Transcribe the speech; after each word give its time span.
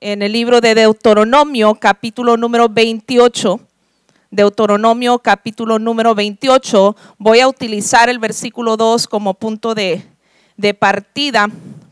en 0.00 0.22
el 0.22 0.32
libro 0.32 0.60
de 0.60 0.74
Deuteronomio, 0.74 1.74
capítulo 1.74 2.36
número 2.36 2.68
28. 2.68 3.60
Deuteronomio, 4.30 5.18
capítulo 5.18 5.78
número 5.78 6.14
28. 6.14 6.96
Voy 7.18 7.40
a 7.40 7.48
utilizar 7.48 8.08
el 8.08 8.18
versículo 8.18 8.76
2 8.76 9.08
como 9.08 9.34
punto 9.34 9.74
de, 9.74 10.04
de 10.56 10.74
partida 10.74 11.48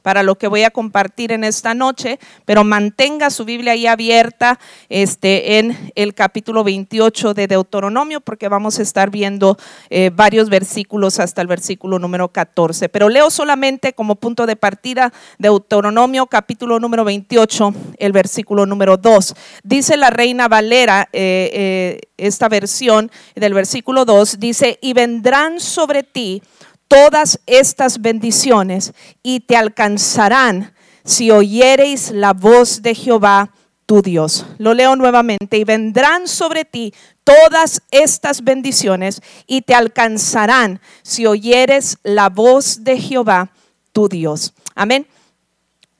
para 0.06 0.22
lo 0.22 0.38
que 0.38 0.46
voy 0.46 0.62
a 0.62 0.70
compartir 0.70 1.32
en 1.32 1.42
esta 1.42 1.74
noche, 1.74 2.20
pero 2.44 2.62
mantenga 2.62 3.28
su 3.28 3.44
Biblia 3.44 3.72
ahí 3.72 3.88
abierta 3.88 4.60
este, 4.88 5.58
en 5.58 5.76
el 5.96 6.14
capítulo 6.14 6.62
28 6.62 7.34
de 7.34 7.48
Deuteronomio, 7.48 8.20
porque 8.20 8.46
vamos 8.46 8.78
a 8.78 8.82
estar 8.82 9.10
viendo 9.10 9.58
eh, 9.90 10.12
varios 10.14 10.48
versículos 10.48 11.18
hasta 11.18 11.42
el 11.42 11.48
versículo 11.48 11.98
número 11.98 12.28
14. 12.28 12.88
Pero 12.88 13.08
leo 13.08 13.30
solamente 13.30 13.94
como 13.94 14.14
punto 14.14 14.46
de 14.46 14.54
partida 14.54 15.12
Deuteronomio 15.38 16.26
capítulo 16.26 16.78
número 16.78 17.04
28, 17.04 17.74
el 17.98 18.12
versículo 18.12 18.64
número 18.64 18.98
2. 18.98 19.34
Dice 19.64 19.96
la 19.96 20.10
reina 20.10 20.46
Valera, 20.46 21.08
eh, 21.12 21.50
eh, 21.52 22.00
esta 22.16 22.48
versión 22.48 23.10
del 23.34 23.54
versículo 23.54 24.04
2, 24.04 24.38
dice, 24.38 24.78
y 24.80 24.92
vendrán 24.92 25.58
sobre 25.58 26.04
ti 26.04 26.42
todas 26.88 27.40
estas 27.46 28.00
bendiciones 28.00 28.92
y 29.22 29.40
te 29.40 29.56
alcanzarán 29.56 30.74
si 31.04 31.30
oyereis 31.30 32.10
la 32.10 32.32
voz 32.32 32.82
de 32.82 32.94
Jehová 32.94 33.50
tu 33.86 34.02
Dios. 34.02 34.44
Lo 34.58 34.74
leo 34.74 34.96
nuevamente, 34.96 35.56
y 35.56 35.64
vendrán 35.64 36.26
sobre 36.26 36.64
ti 36.64 36.92
todas 37.22 37.82
estas 37.90 38.42
bendiciones 38.42 39.22
y 39.46 39.62
te 39.62 39.74
alcanzarán 39.74 40.80
si 41.02 41.26
oyeres 41.26 41.98
la 42.02 42.28
voz 42.28 42.82
de 42.82 42.98
Jehová 43.00 43.50
tu 43.92 44.08
Dios. 44.08 44.52
Amén. 44.74 45.06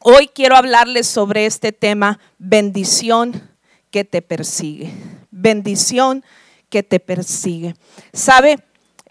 Hoy 0.01 0.29
quiero 0.33 0.57
hablarles 0.57 1.07
sobre 1.07 1.47
este 1.47 1.73
tema, 1.73 2.19
bendición 2.39 3.51
que 3.91 4.05
te 4.05 4.23
persigue. 4.23 4.93
Bendición 5.31 6.25
que 6.69 6.83
te 6.83 7.01
persigue. 7.01 7.75
¿Sabe? 8.13 8.59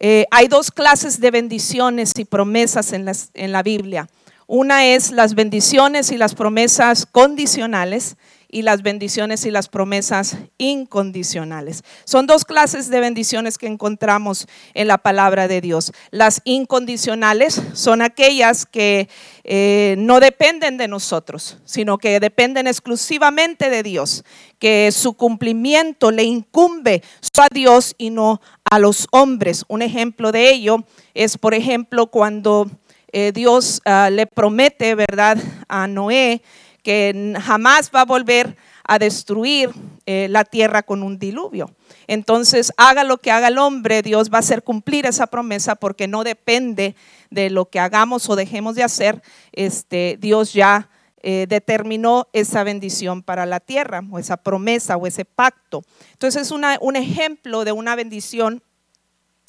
Eh, 0.08 0.28
hay 0.30 0.48
dos 0.48 0.70
clases 0.70 1.20
de 1.20 1.32
bendiciones 1.32 2.12
y 2.16 2.26
promesas 2.26 2.94
en, 2.94 3.12
en 3.34 3.52
la 3.52 3.64
Biblia. 3.64 4.08
Una 4.48 4.86
es 4.86 5.12
las 5.12 5.34
bendiciones 5.34 6.12
y 6.12 6.18
las 6.18 6.36
promesas 6.36 7.08
condicionales 7.08 8.16
y 8.48 8.62
las 8.62 8.84
bendiciones 8.84 9.46
y 9.46 9.52
las 9.52 9.68
promesas 9.68 10.38
incondicionales. 10.58 11.84
Son 12.06 12.28
dos 12.28 12.46
clases 12.46 12.90
de 12.90 13.00
bendiciones 13.00 13.58
que 13.58 13.68
encontramos 13.68 14.48
en 14.74 14.88
la 14.88 15.00
palabra 15.00 15.48
de 15.48 15.62
Dios. 15.62 15.92
Las 16.12 16.42
incondicionales 16.46 17.62
son 17.74 18.02
aquellas 18.02 18.66
que 18.66 19.10
eh, 19.44 19.96
no 19.98 20.20
dependen 20.20 20.78
de 20.78 20.88
nosotros, 20.88 21.58
sino 21.66 21.98
que 21.98 22.20
dependen 22.20 22.68
exclusivamente 22.68 23.70
de 23.70 23.84
Dios, 23.84 24.24
que 24.60 24.92
su 24.92 25.16
cumplimiento 25.16 26.12
le 26.12 26.24
incumbe 26.24 27.02
a 27.38 27.48
Dios 27.52 27.96
y 27.98 28.10
no 28.10 28.40
a 28.64 28.80
los 28.80 29.08
hombres. 29.12 29.66
Un 29.68 29.82
ejemplo 29.82 30.32
de 30.32 30.52
ello 30.52 30.86
es, 31.14 31.38
por 31.38 31.54
ejemplo, 31.54 32.08
cuando 32.08 32.70
eh, 33.18 33.32
Dios 33.32 33.82
ah, 33.86 34.10
le 34.12 34.28
promete, 34.28 34.94
¿verdad?, 34.94 35.38
a 35.70 35.88
Noé 35.88 36.42
que 36.84 37.34
jamás 37.42 37.90
va 37.96 38.02
a 38.02 38.06
volver 38.06 38.58
a 38.84 39.00
destruir 39.00 39.70
eh, 40.06 40.28
la 40.30 40.44
tierra 40.44 40.84
con 40.84 41.02
un 41.02 41.18
diluvio. 41.18 41.74
Entonces, 42.08 42.74
haga 42.76 43.06
lo 43.06 43.18
que 43.18 43.32
haga 43.32 43.48
el 43.48 43.58
hombre, 43.58 44.02
Dios 44.02 44.30
va 44.30 44.40
a 44.40 44.40
hacer 44.40 44.64
cumplir 44.64 45.06
esa 45.06 45.28
promesa 45.28 45.76
porque 45.76 46.10
no 46.10 46.26
depende 46.26 46.98
de 47.30 47.50
lo 47.50 47.70
que 47.70 47.80
hagamos 47.80 48.30
o 48.30 48.36
dejemos 48.36 48.76
de 48.76 48.84
hacer. 48.84 49.22
Este, 49.54 50.18
Dios 50.20 50.52
ya 50.52 50.90
eh, 51.24 51.46
determinó 51.48 52.28
esa 52.34 52.66
bendición 52.66 53.24
para 53.24 53.46
la 53.46 53.62
tierra 53.62 54.02
o 54.12 54.20
esa 54.20 54.36
promesa 54.36 54.98
o 54.98 55.08
ese 55.08 55.24
pacto. 55.24 55.86
Entonces, 56.12 56.42
es 56.42 56.52
un 56.52 56.96
ejemplo 56.98 57.64
de 57.64 57.72
una 57.72 57.96
bendición 57.96 58.62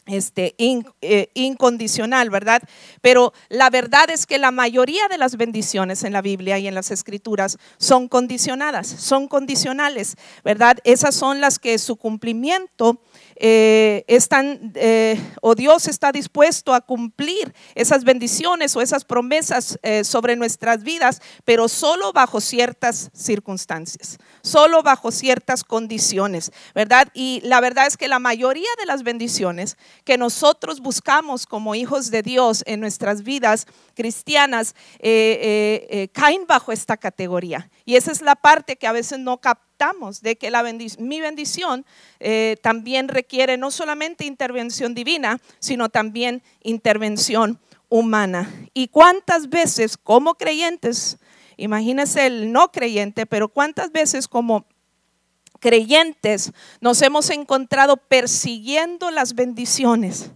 este, 0.07 0.55
eh, 0.59 1.31
incondicional, 1.35 2.31
¿verdad? 2.31 2.63
Pero 3.01 3.33
la 3.49 3.71
verdad 3.71 4.09
es 4.11 4.27
que 4.27 4.39
la 4.39 4.51
mayoría 4.51 5.09
de 5.09 5.19
las 5.19 5.37
bendiciones 5.37 6.05
en 6.05 6.13
la 6.13 6.23
Biblia 6.23 6.59
y 6.59 6.69
en 6.69 6.75
las 6.75 6.91
escrituras 6.91 7.59
son 7.79 8.09
condicionadas, 8.09 8.87
son 8.87 9.29
condicionales, 9.29 10.17
¿verdad? 10.45 10.79
Esas 10.85 11.15
son 11.15 11.41
las 11.41 11.59
que 11.59 11.79
su 11.79 11.97
cumplimiento 11.97 13.01
eh, 13.39 14.05
están, 14.07 14.73
eh, 14.75 15.21
o 15.43 15.55
Dios 15.55 15.89
está 15.89 16.11
dispuesto 16.11 16.73
a 16.73 16.81
cumplir 16.81 17.55
esas 17.75 18.03
bendiciones 18.03 18.75
o 18.75 18.81
esas 18.81 19.05
promesas 19.05 19.79
eh, 19.83 20.05
sobre 20.05 20.37
nuestras 20.37 20.83
vidas, 20.83 21.21
pero 21.45 21.69
solo 21.69 22.15
bajo 22.15 22.41
ciertas 22.41 23.11
circunstancias, 23.13 24.17
solo 24.43 24.83
bajo 24.83 25.13
ciertas 25.13 25.65
condiciones, 25.65 26.51
¿verdad? 26.75 27.09
Y 27.13 27.43
la 27.45 27.61
verdad 27.61 27.87
es 27.87 27.99
que 27.99 28.09
la 28.09 28.19
mayoría 28.19 28.71
de 28.79 28.87
las 28.87 29.03
bendiciones 29.03 29.77
que 30.05 30.17
nosotros 30.17 30.81
buscamos 30.81 31.45
como 31.47 31.75
hijos 31.75 32.11
de 32.11 32.23
Dios 32.23 32.63
en 32.67 32.81
nuestras 32.81 33.23
vidas 33.23 33.67
cristianas 33.95 34.75
caen 36.13 36.47
bajo 36.47 36.73
esta 36.73 36.97
categoría. 36.97 37.69
Y 37.87 37.95
esa 37.95 38.11
es 38.11 38.21
la 38.21 38.35
parte 38.35 38.77
que 38.77 38.89
a 38.89 38.93
veces 38.93 39.21
no 39.21 39.39
captamos 39.39 40.21
de 40.21 40.37
que 40.37 40.51
mi 40.99 41.21
bendición 41.21 41.87
eh, 42.19 42.57
también 42.61 43.09
requiere 43.09 43.57
no 43.57 43.71
solamente 43.71 44.27
intervención 44.27 44.93
divina, 44.93 45.41
sino 45.61 45.89
también 45.89 46.43
intervención 46.63 47.61
humana. 47.89 48.53
¿Y 48.75 48.89
cuántas 48.89 49.49
veces 49.49 49.97
como 49.97 50.35
creyentes, 50.35 51.19
imagínese 51.57 52.27
el 52.27 52.51
no 52.51 52.73
creyente, 52.73 53.25
pero 53.25 53.49
cuántas 53.49 53.93
veces 53.93 54.27
como 54.27 54.67
creyentes 55.61 56.53
nos 56.81 57.01
hemos 57.03 57.31
encontrado 57.31 57.97
persiguiendo 57.97 59.13
las 59.13 59.35
bendiciones? 59.35 60.33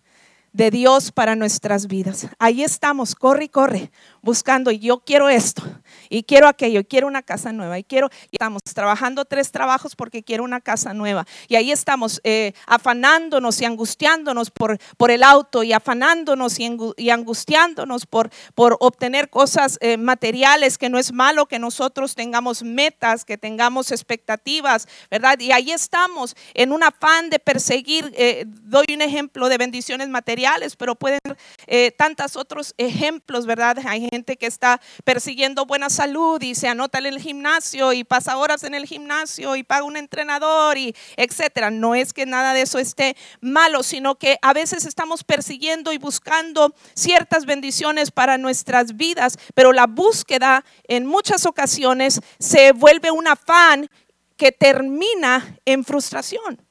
de 0.52 0.70
Dios 0.70 1.12
para 1.12 1.36
nuestras 1.36 1.86
vidas. 1.86 2.26
Ahí 2.38 2.62
estamos, 2.62 3.14
corre 3.14 3.44
y 3.44 3.48
corre, 3.48 3.90
buscando, 4.22 4.70
yo 4.70 5.00
quiero 5.00 5.28
esto, 5.28 5.62
y 6.08 6.22
quiero 6.24 6.48
aquello, 6.48 6.80
y 6.80 6.84
quiero 6.84 7.06
una 7.06 7.22
casa 7.22 7.52
nueva, 7.52 7.78
y 7.78 7.84
quiero, 7.84 8.10
y 8.30 8.36
estamos 8.36 8.62
trabajando 8.62 9.24
tres 9.24 9.52
trabajos 9.52 9.96
porque 9.96 10.22
quiero 10.22 10.44
una 10.44 10.60
casa 10.60 10.92
nueva. 10.94 11.26
Y 11.48 11.56
ahí 11.56 11.70
estamos 11.70 12.20
eh, 12.24 12.52
afanándonos 12.66 13.60
y 13.60 13.64
angustiándonos 13.64 14.50
por, 14.50 14.78
por 14.96 15.10
el 15.10 15.22
auto, 15.22 15.62
y 15.62 15.72
afanándonos 15.72 16.58
y, 16.58 17.10
angustiándonos 17.10 18.06
por, 18.06 18.30
por 18.54 18.76
obtener 18.80 19.30
cosas 19.30 19.78
eh, 19.80 19.96
materiales, 19.96 20.78
que 20.78 20.90
no 20.90 20.98
es 20.98 21.12
malo 21.12 21.46
que 21.46 21.58
nosotros 21.58 22.14
tengamos 22.14 22.62
metas, 22.62 23.24
que 23.24 23.38
tengamos 23.38 23.92
expectativas, 23.92 24.88
¿verdad? 25.10 25.38
Y 25.38 25.52
ahí 25.52 25.70
estamos 25.70 26.36
en 26.54 26.72
un 26.72 26.82
afán 26.82 27.30
de 27.30 27.38
perseguir, 27.38 28.12
eh, 28.16 28.44
doy 28.46 28.86
un 28.94 29.02
ejemplo 29.02 29.48
de 29.48 29.58
bendiciones 29.58 30.08
materiales 30.08 30.30
pero 30.76 30.94
pueden 30.94 31.18
eh, 31.66 31.90
tantos 31.92 32.36
otros 32.36 32.74
ejemplos, 32.78 33.46
¿verdad? 33.46 33.78
Hay 33.86 34.08
gente 34.10 34.36
que 34.36 34.46
está 34.46 34.80
persiguiendo 35.04 35.66
buena 35.66 35.88
salud 35.88 36.42
y 36.42 36.54
se 36.54 36.68
anota 36.68 36.98
en 36.98 37.06
el 37.06 37.20
gimnasio 37.20 37.92
y 37.92 38.02
pasa 38.02 38.36
horas 38.36 38.64
en 38.64 38.74
el 38.74 38.86
gimnasio 38.86 39.54
y 39.54 39.62
paga 39.62 39.84
un 39.84 39.96
entrenador 39.96 40.76
y 40.76 40.94
etcétera. 41.16 41.70
No 41.70 41.94
es 41.94 42.12
que 42.12 42.26
nada 42.26 42.52
de 42.52 42.62
eso 42.62 42.78
esté 42.78 43.16
malo, 43.40 43.82
sino 43.82 44.16
que 44.16 44.38
a 44.42 44.52
veces 44.52 44.84
estamos 44.84 45.22
persiguiendo 45.22 45.92
y 45.92 45.98
buscando 45.98 46.74
ciertas 46.94 47.46
bendiciones 47.46 48.10
para 48.10 48.36
nuestras 48.36 48.96
vidas, 48.96 49.38
pero 49.54 49.72
la 49.72 49.86
búsqueda 49.86 50.64
en 50.88 51.06
muchas 51.06 51.46
ocasiones 51.46 52.20
se 52.38 52.72
vuelve 52.72 53.10
un 53.10 53.28
afán 53.28 53.88
que 54.36 54.50
termina 54.50 55.56
en 55.64 55.84
frustración. 55.84 56.69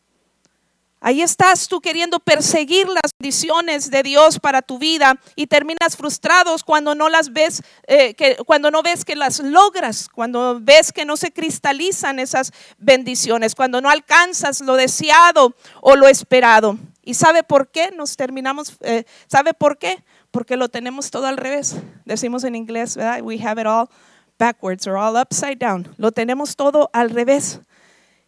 Ahí 1.02 1.22
estás 1.22 1.70
tú 1.70 1.80
queriendo 1.80 2.20
perseguir 2.20 2.88
las 2.90 3.12
bendiciones 3.18 3.90
de 3.90 4.04
Dios 4.04 4.38
para 4.38 4.62
tu 4.62 4.78
vida 4.78 5.18
y 5.36 5.48
terminas 5.48 5.96
frustrados 5.96 6.64
cuando 6.64 6.94
no 6.94 7.08
las 7.08 7.32
ves, 7.32 7.64
eh, 7.88 8.14
que, 8.16 8.36
cuando 8.46 8.70
no 8.70 8.82
ves 8.82 9.06
que 9.06 9.16
las 9.16 9.40
logras, 9.40 10.10
cuando 10.10 10.60
ves 10.62 10.92
que 10.92 11.06
no 11.06 11.16
se 11.16 11.32
cristalizan 11.32 12.20
esas 12.20 12.52
bendiciones, 12.78 13.56
cuando 13.56 13.80
no 13.80 13.90
alcanzas 13.90 14.60
lo 14.60 14.76
deseado 14.76 15.56
o 15.80 15.96
lo 15.96 16.10
esperado. 16.10 16.78
¿Y 17.02 17.14
sabe 17.14 17.44
por 17.44 17.70
qué 17.70 17.92
nos 17.92 18.18
terminamos? 18.18 18.76
Eh, 18.82 19.06
¿Sabe 19.28 19.54
por 19.54 19.78
qué? 19.78 20.04
Porque 20.32 20.58
lo 20.58 20.68
tenemos 20.68 21.12
todo 21.12 21.28
al 21.28 21.38
revés. 21.38 21.76
Decimos 22.04 22.44
en 22.44 22.56
inglés, 22.56 22.98
¿verdad? 22.98 23.22
We 23.22 23.42
have 23.42 23.60
it 23.60 23.68
all 23.68 23.90
backwards 24.38 24.86
or 24.86 24.98
all 24.98 25.16
upside 25.16 25.58
down. 25.58 25.88
Lo 25.98 26.12
tenemos 26.12 26.58
todo 26.58 26.90
al 26.92 27.10
revés. 27.10 27.62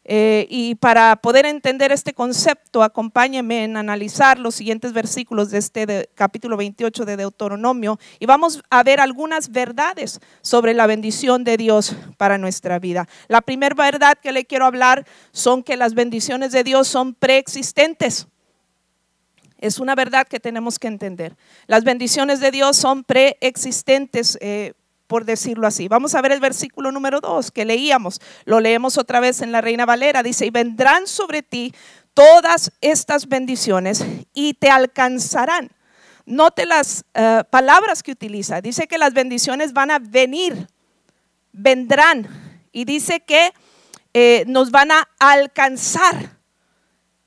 Eh, 0.03 0.47
y 0.49 0.75
para 0.75 1.15
poder 1.17 1.45
entender 1.45 1.91
este 1.91 2.13
concepto, 2.13 2.81
acompáñeme 2.81 3.63
en 3.63 3.77
analizar 3.77 4.39
los 4.39 4.55
siguientes 4.55 4.93
versículos 4.93 5.51
de 5.51 5.59
este 5.59 6.09
capítulo 6.15 6.57
28 6.57 7.05
de 7.05 7.17
Deuteronomio 7.17 7.99
y 8.19 8.25
vamos 8.25 8.63
a 8.71 8.81
ver 8.81 8.99
algunas 8.99 9.51
verdades 9.51 10.19
sobre 10.41 10.73
la 10.73 10.87
bendición 10.87 11.43
de 11.43 11.55
Dios 11.57 11.95
para 12.17 12.39
nuestra 12.39 12.79
vida. 12.79 13.07
La 13.27 13.41
primera 13.41 13.75
verdad 13.75 14.17
que 14.19 14.31
le 14.31 14.45
quiero 14.45 14.65
hablar 14.65 15.05
son 15.31 15.61
que 15.61 15.77
las 15.77 15.93
bendiciones 15.93 16.51
de 16.51 16.63
Dios 16.63 16.87
son 16.87 17.13
preexistentes. 17.13 18.27
Es 19.59 19.77
una 19.77 19.93
verdad 19.93 20.27
que 20.27 20.39
tenemos 20.39 20.79
que 20.79 20.87
entender. 20.87 21.37
Las 21.67 21.83
bendiciones 21.83 22.39
de 22.39 22.49
Dios 22.49 22.75
son 22.75 23.03
preexistentes. 23.03 24.37
Eh, 24.41 24.73
por 25.11 25.25
decirlo 25.25 25.67
así. 25.67 25.89
Vamos 25.89 26.15
a 26.15 26.21
ver 26.21 26.31
el 26.31 26.39
versículo 26.39 26.89
número 26.89 27.19
2 27.19 27.51
que 27.51 27.65
leíamos. 27.65 28.21
Lo 28.45 28.61
leemos 28.61 28.97
otra 28.97 29.19
vez 29.19 29.41
en 29.41 29.51
la 29.51 29.59
Reina 29.59 29.85
Valera. 29.85 30.23
Dice, 30.23 30.45
y 30.45 30.51
vendrán 30.51 31.05
sobre 31.05 31.43
ti 31.43 31.73
todas 32.13 32.71
estas 32.79 33.27
bendiciones 33.27 34.05
y 34.33 34.53
te 34.53 34.69
alcanzarán. 34.69 35.69
Note 36.25 36.65
las 36.65 37.03
eh, 37.13 37.43
palabras 37.49 38.03
que 38.03 38.13
utiliza. 38.13 38.61
Dice 38.61 38.87
que 38.87 38.97
las 38.97 39.13
bendiciones 39.13 39.73
van 39.73 39.91
a 39.91 39.99
venir, 39.99 40.69
vendrán. 41.51 42.29
Y 42.71 42.85
dice 42.85 43.19
que 43.19 43.51
eh, 44.13 44.45
nos 44.47 44.71
van 44.71 44.91
a 44.91 45.09
alcanzar. 45.19 46.37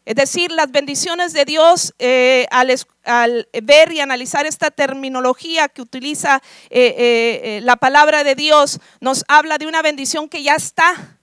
Es 0.04 0.16
decir, 0.16 0.50
las 0.52 0.70
bendiciones 0.70 1.32
de 1.32 1.44
Dios 1.44 1.94
eh, 1.98 2.46
al, 2.50 3.48
ver 3.62 3.92
y 3.92 4.00
analizar 4.00 4.46
esta 4.46 4.70
terminología 4.70 5.68
que 5.68 5.82
utiliza 5.82 6.42
la 6.70 7.76
palabra 7.76 8.24
de 8.24 8.34
Dios, 8.34 8.80
nos 9.00 9.24
habla 9.28 9.58
de 9.58 9.66
una 9.66 9.82
bendición 9.82 10.28
que 10.28 10.42
ya 10.42 10.54
está, 10.54 11.13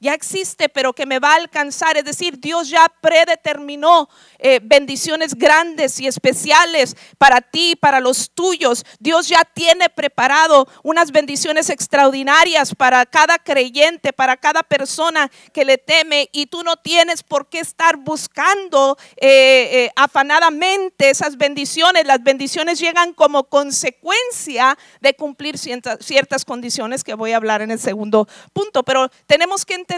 ya 0.00 0.14
existe, 0.14 0.68
pero 0.68 0.94
que 0.94 1.06
me 1.06 1.18
va 1.18 1.32
a 1.32 1.36
alcanzar. 1.36 1.96
Es 1.96 2.04
decir, 2.04 2.40
Dios 2.40 2.70
ya 2.70 2.90
predeterminó 3.00 4.08
eh, 4.38 4.58
bendiciones 4.62 5.34
grandes 5.34 6.00
y 6.00 6.06
especiales 6.06 6.96
para 7.18 7.42
ti, 7.42 7.76
para 7.76 8.00
los 8.00 8.30
tuyos. 8.30 8.84
Dios 8.98 9.28
ya 9.28 9.44
tiene 9.44 9.90
preparado 9.90 10.66
unas 10.82 11.12
bendiciones 11.12 11.68
extraordinarias 11.68 12.74
para 12.74 13.04
cada 13.04 13.38
creyente, 13.38 14.12
para 14.14 14.38
cada 14.38 14.62
persona 14.62 15.30
que 15.52 15.66
le 15.66 15.76
teme. 15.76 16.30
Y 16.32 16.46
tú 16.46 16.62
no 16.62 16.76
tienes 16.76 17.22
por 17.22 17.48
qué 17.50 17.60
estar 17.60 17.98
buscando 17.98 18.96
eh, 19.16 19.68
eh, 19.72 19.90
afanadamente 19.96 21.10
esas 21.10 21.36
bendiciones. 21.36 22.06
Las 22.06 22.22
bendiciones 22.22 22.80
llegan 22.80 23.12
como 23.12 23.44
consecuencia 23.44 24.78
de 25.00 25.14
cumplir 25.14 25.58
ciertas, 25.58 25.98
ciertas 26.00 26.46
condiciones 26.46 27.04
que 27.04 27.12
voy 27.12 27.32
a 27.32 27.36
hablar 27.36 27.60
en 27.60 27.70
el 27.70 27.78
segundo 27.78 28.26
punto. 28.54 28.82
Pero 28.82 29.10
tenemos 29.26 29.66
que 29.66 29.74
entender, 29.74 29.89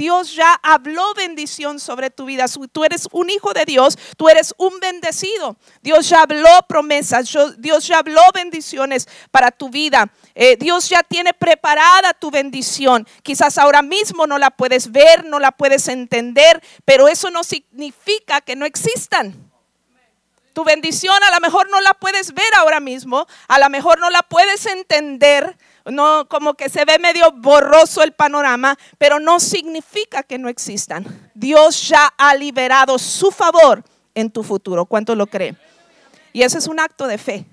Dios 0.00 0.34
ya 0.34 0.54
habló 0.62 1.12
bendición 1.14 1.78
sobre 1.78 2.10
tu 2.10 2.24
vida. 2.24 2.46
Tú 2.72 2.84
eres 2.84 3.08
un 3.12 3.28
hijo 3.28 3.52
de 3.52 3.64
Dios, 3.64 3.98
tú 4.16 4.28
eres 4.28 4.54
un 4.56 4.80
bendecido. 4.80 5.56
Dios 5.82 6.08
ya 6.08 6.22
habló 6.22 6.48
promesas, 6.68 7.30
Dios 7.58 7.86
ya 7.86 7.98
habló 7.98 8.22
bendiciones 8.32 9.08
para 9.30 9.50
tu 9.50 9.68
vida. 9.68 10.10
Eh, 10.34 10.56
Dios 10.56 10.88
ya 10.88 11.02
tiene 11.02 11.34
preparada 11.34 12.14
tu 12.14 12.30
bendición. 12.30 13.06
Quizás 13.22 13.58
ahora 13.58 13.82
mismo 13.82 14.26
no 14.26 14.38
la 14.38 14.50
puedes 14.50 14.90
ver, 14.90 15.24
no 15.24 15.38
la 15.38 15.50
puedes 15.52 15.86
entender, 15.88 16.62
pero 16.84 17.08
eso 17.08 17.30
no 17.30 17.44
significa 17.44 18.40
que 18.40 18.56
no 18.56 18.64
existan. 18.64 19.50
Tu 20.52 20.64
bendición 20.64 21.14
a 21.22 21.34
lo 21.34 21.40
mejor 21.40 21.70
no 21.70 21.80
la 21.80 21.94
puedes 21.94 22.34
ver 22.34 22.54
ahora 22.56 22.80
mismo, 22.80 23.26
a 23.48 23.58
lo 23.58 23.70
mejor 23.70 24.00
no 24.00 24.10
la 24.10 24.22
puedes 24.22 24.66
entender, 24.66 25.56
no 25.86 26.26
como 26.28 26.54
que 26.54 26.68
se 26.68 26.84
ve 26.84 26.98
medio 26.98 27.32
borroso 27.32 28.02
el 28.02 28.12
panorama, 28.12 28.76
pero 28.98 29.20
no 29.20 29.40
significa 29.40 30.22
que 30.22 30.38
no 30.38 30.48
existan. 30.48 31.30
Dios 31.34 31.88
ya 31.88 32.12
ha 32.18 32.34
liberado 32.34 32.98
su 32.98 33.30
favor 33.30 33.82
en 34.14 34.30
tu 34.30 34.42
futuro. 34.42 34.86
¿Cuánto 34.86 35.14
lo 35.14 35.26
cree? 35.26 35.56
Y 36.32 36.42
ese 36.42 36.58
es 36.58 36.66
un 36.66 36.80
acto 36.80 37.06
de 37.06 37.18
fe. 37.18 37.46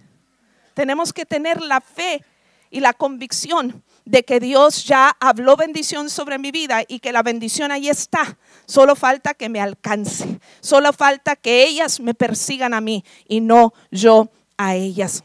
Tenemos 0.74 1.14
que 1.14 1.26
tener 1.26 1.62
la 1.62 1.82
fe 1.82 2.24
y 2.70 2.80
la 2.80 2.94
convicción 2.94 3.84
de 4.06 4.24
que 4.24 4.40
Dios 4.40 4.86
ya 4.86 5.16
habló 5.20 5.58
bendición 5.58 6.10
sobre 6.10 6.38
mi 6.38 6.52
vida 6.52 6.84
y 6.88 7.00
que 7.00 7.12
la 7.12 7.24
bendición 7.24 7.72
ahí 7.72 7.90
está. 7.90 8.38
Solo 8.66 8.96
falta 8.96 9.34
que 9.34 9.50
me 9.50 9.60
alcance. 9.60 10.40
Solo 10.62 10.94
falta 10.94 11.36
que 11.36 11.66
ellas 11.66 12.00
me 12.00 12.14
persigan 12.14 12.74
a 12.74 12.82
mí 12.82 13.04
y 13.28 13.42
no 13.42 13.74
yo 13.92 14.30
a 14.58 14.76
ellas. 14.76 15.24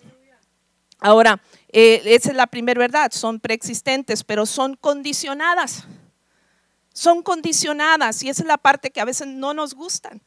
Ahora, 0.99 1.41
eh, 1.73 2.03
esa 2.05 2.31
es 2.31 2.37
la 2.37 2.47
primera 2.47 2.79
verdad, 2.79 3.11
son 3.13 3.41
preexistentes, 3.41 4.23
pero 4.25 4.47
son 4.47 4.77
condicionadas. 4.77 5.85
Son 6.93 7.23
condicionadas 7.23 8.23
y 8.23 8.29
esa 8.29 8.43
es 8.43 8.47
la 8.47 8.59
parte 8.59 8.91
que 8.91 9.01
a 9.01 9.07
veces 9.07 9.27
no 9.27 9.55
nos 9.55 9.73
gustan. 9.73 10.21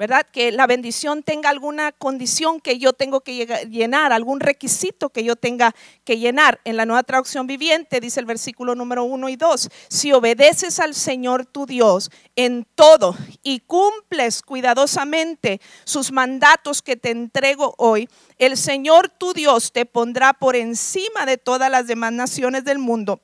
¿Verdad? 0.00 0.26
Que 0.32 0.50
la 0.50 0.66
bendición 0.66 1.22
tenga 1.22 1.50
alguna 1.50 1.92
condición 1.92 2.62
que 2.62 2.78
yo 2.78 2.94
tengo 2.94 3.20
que 3.20 3.44
llenar, 3.68 4.14
algún 4.14 4.40
requisito 4.40 5.10
que 5.10 5.24
yo 5.24 5.36
tenga 5.36 5.74
que 6.04 6.16
llenar. 6.16 6.58
En 6.64 6.78
la 6.78 6.86
nueva 6.86 7.02
traducción 7.02 7.46
viviente 7.46 8.00
dice 8.00 8.18
el 8.18 8.24
versículo 8.24 8.74
número 8.74 9.04
1 9.04 9.28
y 9.28 9.36
2, 9.36 9.68
si 9.88 10.12
obedeces 10.14 10.80
al 10.80 10.94
Señor 10.94 11.44
tu 11.44 11.66
Dios 11.66 12.10
en 12.34 12.66
todo 12.74 13.14
y 13.42 13.60
cumples 13.60 14.40
cuidadosamente 14.40 15.60
sus 15.84 16.12
mandatos 16.12 16.80
que 16.80 16.96
te 16.96 17.10
entrego 17.10 17.74
hoy, 17.76 18.08
el 18.38 18.56
Señor 18.56 19.10
tu 19.10 19.34
Dios 19.34 19.70
te 19.70 19.84
pondrá 19.84 20.32
por 20.32 20.56
encima 20.56 21.26
de 21.26 21.36
todas 21.36 21.70
las 21.70 21.86
demás 21.86 22.12
naciones 22.14 22.64
del 22.64 22.78
mundo 22.78 23.20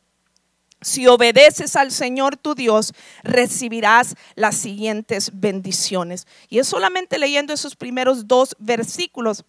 si 0.86 1.08
obedeces 1.08 1.74
al 1.74 1.90
Señor 1.90 2.36
tu 2.36 2.54
Dios, 2.54 2.92
recibirás 3.24 4.14
las 4.36 4.54
siguientes 4.54 5.32
bendiciones. 5.34 6.28
Y 6.48 6.60
es 6.60 6.68
solamente 6.68 7.18
leyendo 7.18 7.52
esos 7.52 7.74
primeros 7.74 8.28
dos 8.28 8.54
versículos. 8.60 9.44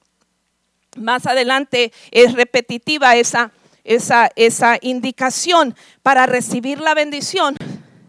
Más 0.95 1.27
adelante 1.27 1.93
es 2.09 2.33
repetitiva 2.33 3.15
esa, 3.17 3.51
esa, 3.83 4.31
esa 4.35 4.79
indicación 4.81 5.75
para 6.01 6.25
recibir 6.25 6.81
la 6.81 6.95
bendición. 6.95 7.55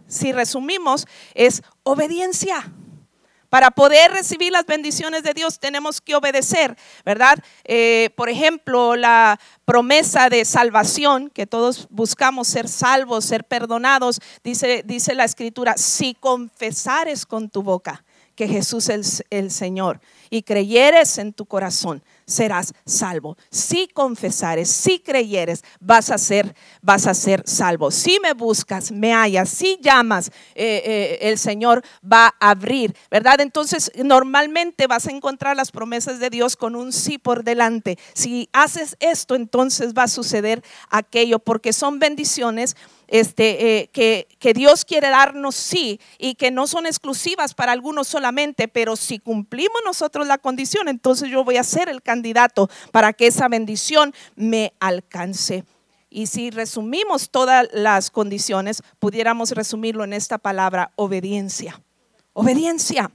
Si 0.07 0.33
resumimos, 0.33 1.07
es 1.35 1.63
obediencia. 1.83 2.73
Para 3.49 3.71
poder 3.71 4.11
recibir 4.11 4.53
las 4.53 4.67
bendiciones 4.67 5.23
de 5.23 5.33
Dios 5.33 5.59
tenemos 5.59 6.01
que 6.01 6.15
obedecer, 6.15 6.77
¿verdad? 7.05 7.39
Eh, 7.65 8.11
por 8.15 8.29
ejemplo, 8.29 8.95
la 8.95 9.41
promesa 9.65 10.29
de 10.29 10.45
salvación, 10.45 11.31
que 11.31 11.47
todos 11.47 11.87
buscamos 11.91 12.49
ser 12.49 12.69
salvos, 12.69 13.25
ser 13.25 13.45
perdonados, 13.45 14.21
dice, 14.45 14.83
dice 14.85 15.15
la 15.15 15.25
escritura, 15.25 15.79
si 15.79 16.15
confesares 16.15 17.25
con 17.25 17.49
tu 17.49 17.63
boca 17.63 18.05
que 18.35 18.49
Jesús 18.49 18.89
es 18.91 19.25
el 19.31 19.51
Señor 19.51 20.01
y 20.31 20.43
creyeres 20.43 21.17
en 21.17 21.33
tu 21.33 21.47
corazón, 21.47 22.03
serás 22.29 22.73
salvo. 22.85 23.37
Si 23.51 23.89
confesares, 23.89 24.71
si 24.71 25.01
creyeres, 25.01 25.65
vas 25.81 26.11
a 26.11 26.19
ser, 26.19 26.55
vas 26.83 27.07
a 27.07 27.15
ser 27.15 27.43
salvo. 27.47 27.91
Si 27.91 28.21
me 28.21 28.35
buscas, 28.35 28.93
me 28.93 29.13
hallas. 29.13 29.49
Si 29.49 29.79
llamas, 29.81 30.31
eh, 30.55 30.83
eh, 30.85 31.19
el 31.23 31.39
Señor 31.39 31.83
va 32.01 32.35
a 32.39 32.51
abrir, 32.51 32.95
¿verdad? 33.11 33.41
Entonces, 33.41 33.91
normalmente 34.05 34.87
vas 34.87 35.07
a 35.07 35.11
encontrar 35.11 35.57
las 35.57 35.73
promesas 35.73 36.21
de 36.21 36.31
Dios 36.31 36.55
con 36.55 36.77
un 36.77 36.93
sí 36.93 37.19
por 37.19 37.43
delante. 37.43 37.99
Si 38.13 38.49
haces 38.53 38.97
esto, 39.01 39.35
entonces 39.35 39.95
va 39.95 40.05
a 40.05 40.09
suceder 40.09 40.63
aquello, 40.91 41.39
porque 41.39 41.73
son 41.73 41.99
bendiciones 41.99 42.77
este, 43.09 43.79
eh, 43.79 43.89
que, 43.91 44.29
que, 44.39 44.53
Dios 44.53 44.85
quiere 44.85 45.09
darnos 45.09 45.55
sí 45.55 45.99
y 46.19 46.35
que 46.35 46.51
no 46.51 46.67
son 46.67 46.85
exclusivas 46.85 47.55
para 47.55 47.73
algunos 47.73 48.07
solamente, 48.07 48.69
pero 48.69 48.97
si 48.97 49.19
cumplimos 49.19 49.81
nosotros 49.83 50.27
la 50.27 50.37
condición, 50.37 50.89
entonces 50.89 51.31
yo 51.31 51.43
voy 51.43 51.57
a 51.57 51.65
ser 51.65 51.89
el 51.89 52.03
candidato 52.03 52.18
para 52.93 53.13
que 53.13 53.27
esa 53.27 53.49
bendición 53.49 54.15
me 54.37 54.73
alcance. 54.81 55.65
Y 56.11 56.27
si 56.27 56.51
resumimos 56.51 57.31
todas 57.31 57.69
las 57.73 58.11
condiciones, 58.11 58.83
pudiéramos 58.99 59.51
resumirlo 59.51 60.05
en 60.05 60.13
esta 60.13 60.39
palabra, 60.39 60.93
obediencia. 60.97 61.81
Obediencia. 62.33 63.11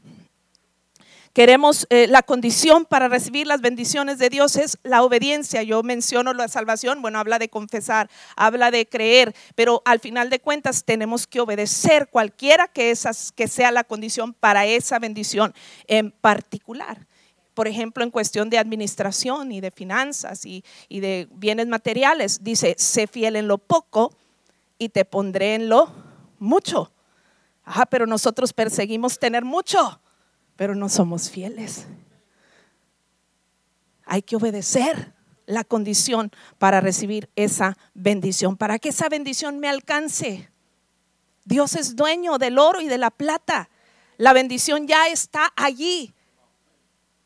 Queremos, 1.33 1.87
eh, 1.89 2.05
la 2.07 2.21
condición 2.21 2.85
para 2.85 3.07
recibir 3.07 3.47
las 3.47 3.61
bendiciones 3.61 4.19
de 4.19 4.29
Dios 4.29 4.55
es 4.55 4.77
la 4.83 5.01
obediencia. 5.01 5.63
Yo 5.63 5.81
menciono 5.81 6.31
la 6.33 6.47
salvación, 6.47 7.01
bueno, 7.01 7.17
habla 7.17 7.39
de 7.39 7.49
confesar, 7.49 8.07
habla 8.35 8.69
de 8.69 8.85
creer, 8.87 9.33
pero 9.55 9.81
al 9.85 9.99
final 9.99 10.29
de 10.29 10.39
cuentas 10.39 10.83
tenemos 10.83 11.25
que 11.25 11.39
obedecer 11.39 12.07
cualquiera 12.09 12.67
que, 12.67 12.91
esas, 12.91 13.31
que 13.31 13.47
sea 13.47 13.71
la 13.71 13.83
condición 13.83 14.33
para 14.33 14.67
esa 14.67 14.99
bendición 14.99 15.55
en 15.87 16.11
particular 16.11 17.07
por 17.53 17.67
ejemplo, 17.67 18.03
en 18.03 18.11
cuestión 18.11 18.49
de 18.49 18.57
administración 18.57 19.51
y 19.51 19.61
de 19.61 19.71
finanzas 19.71 20.45
y, 20.45 20.63
de 20.89 21.27
bienes 21.31 21.67
materiales, 21.67 22.43
dice, 22.43 22.75
sé 22.77 23.07
fiel 23.07 23.35
en 23.35 23.47
lo 23.47 23.57
poco 23.57 24.13
y 24.77 24.89
te 24.89 25.05
pondré 25.05 25.55
en 25.55 25.69
lo 25.69 25.91
mucho. 26.39 26.91
Ajá, 27.63 27.85
pero 27.85 28.05
nosotros 28.05 28.53
perseguimos 28.53 29.19
tener 29.19 29.45
mucho 29.45 29.99
pero 30.55 30.75
no 30.75 30.89
somos 30.89 31.29
fieles. 31.29 31.87
Hay 34.05 34.21
que 34.21 34.35
obedecer 34.35 35.13
la 35.45 35.63
condición 35.63 36.31
para 36.57 36.81
recibir 36.81 37.29
esa 37.35 37.77
bendición, 37.93 38.57
para 38.57 38.79
que 38.79 38.89
esa 38.89 39.09
bendición 39.09 39.59
me 39.59 39.69
alcance. 39.69 40.49
Dios 41.45 41.75
es 41.75 41.95
dueño 41.95 42.37
del 42.37 42.57
oro 42.57 42.81
y 42.81 42.87
de 42.87 42.97
la 42.97 43.11
plata. 43.11 43.69
La 44.17 44.33
bendición 44.33 44.87
ya 44.87 45.07
está 45.07 45.51
allí, 45.55 46.13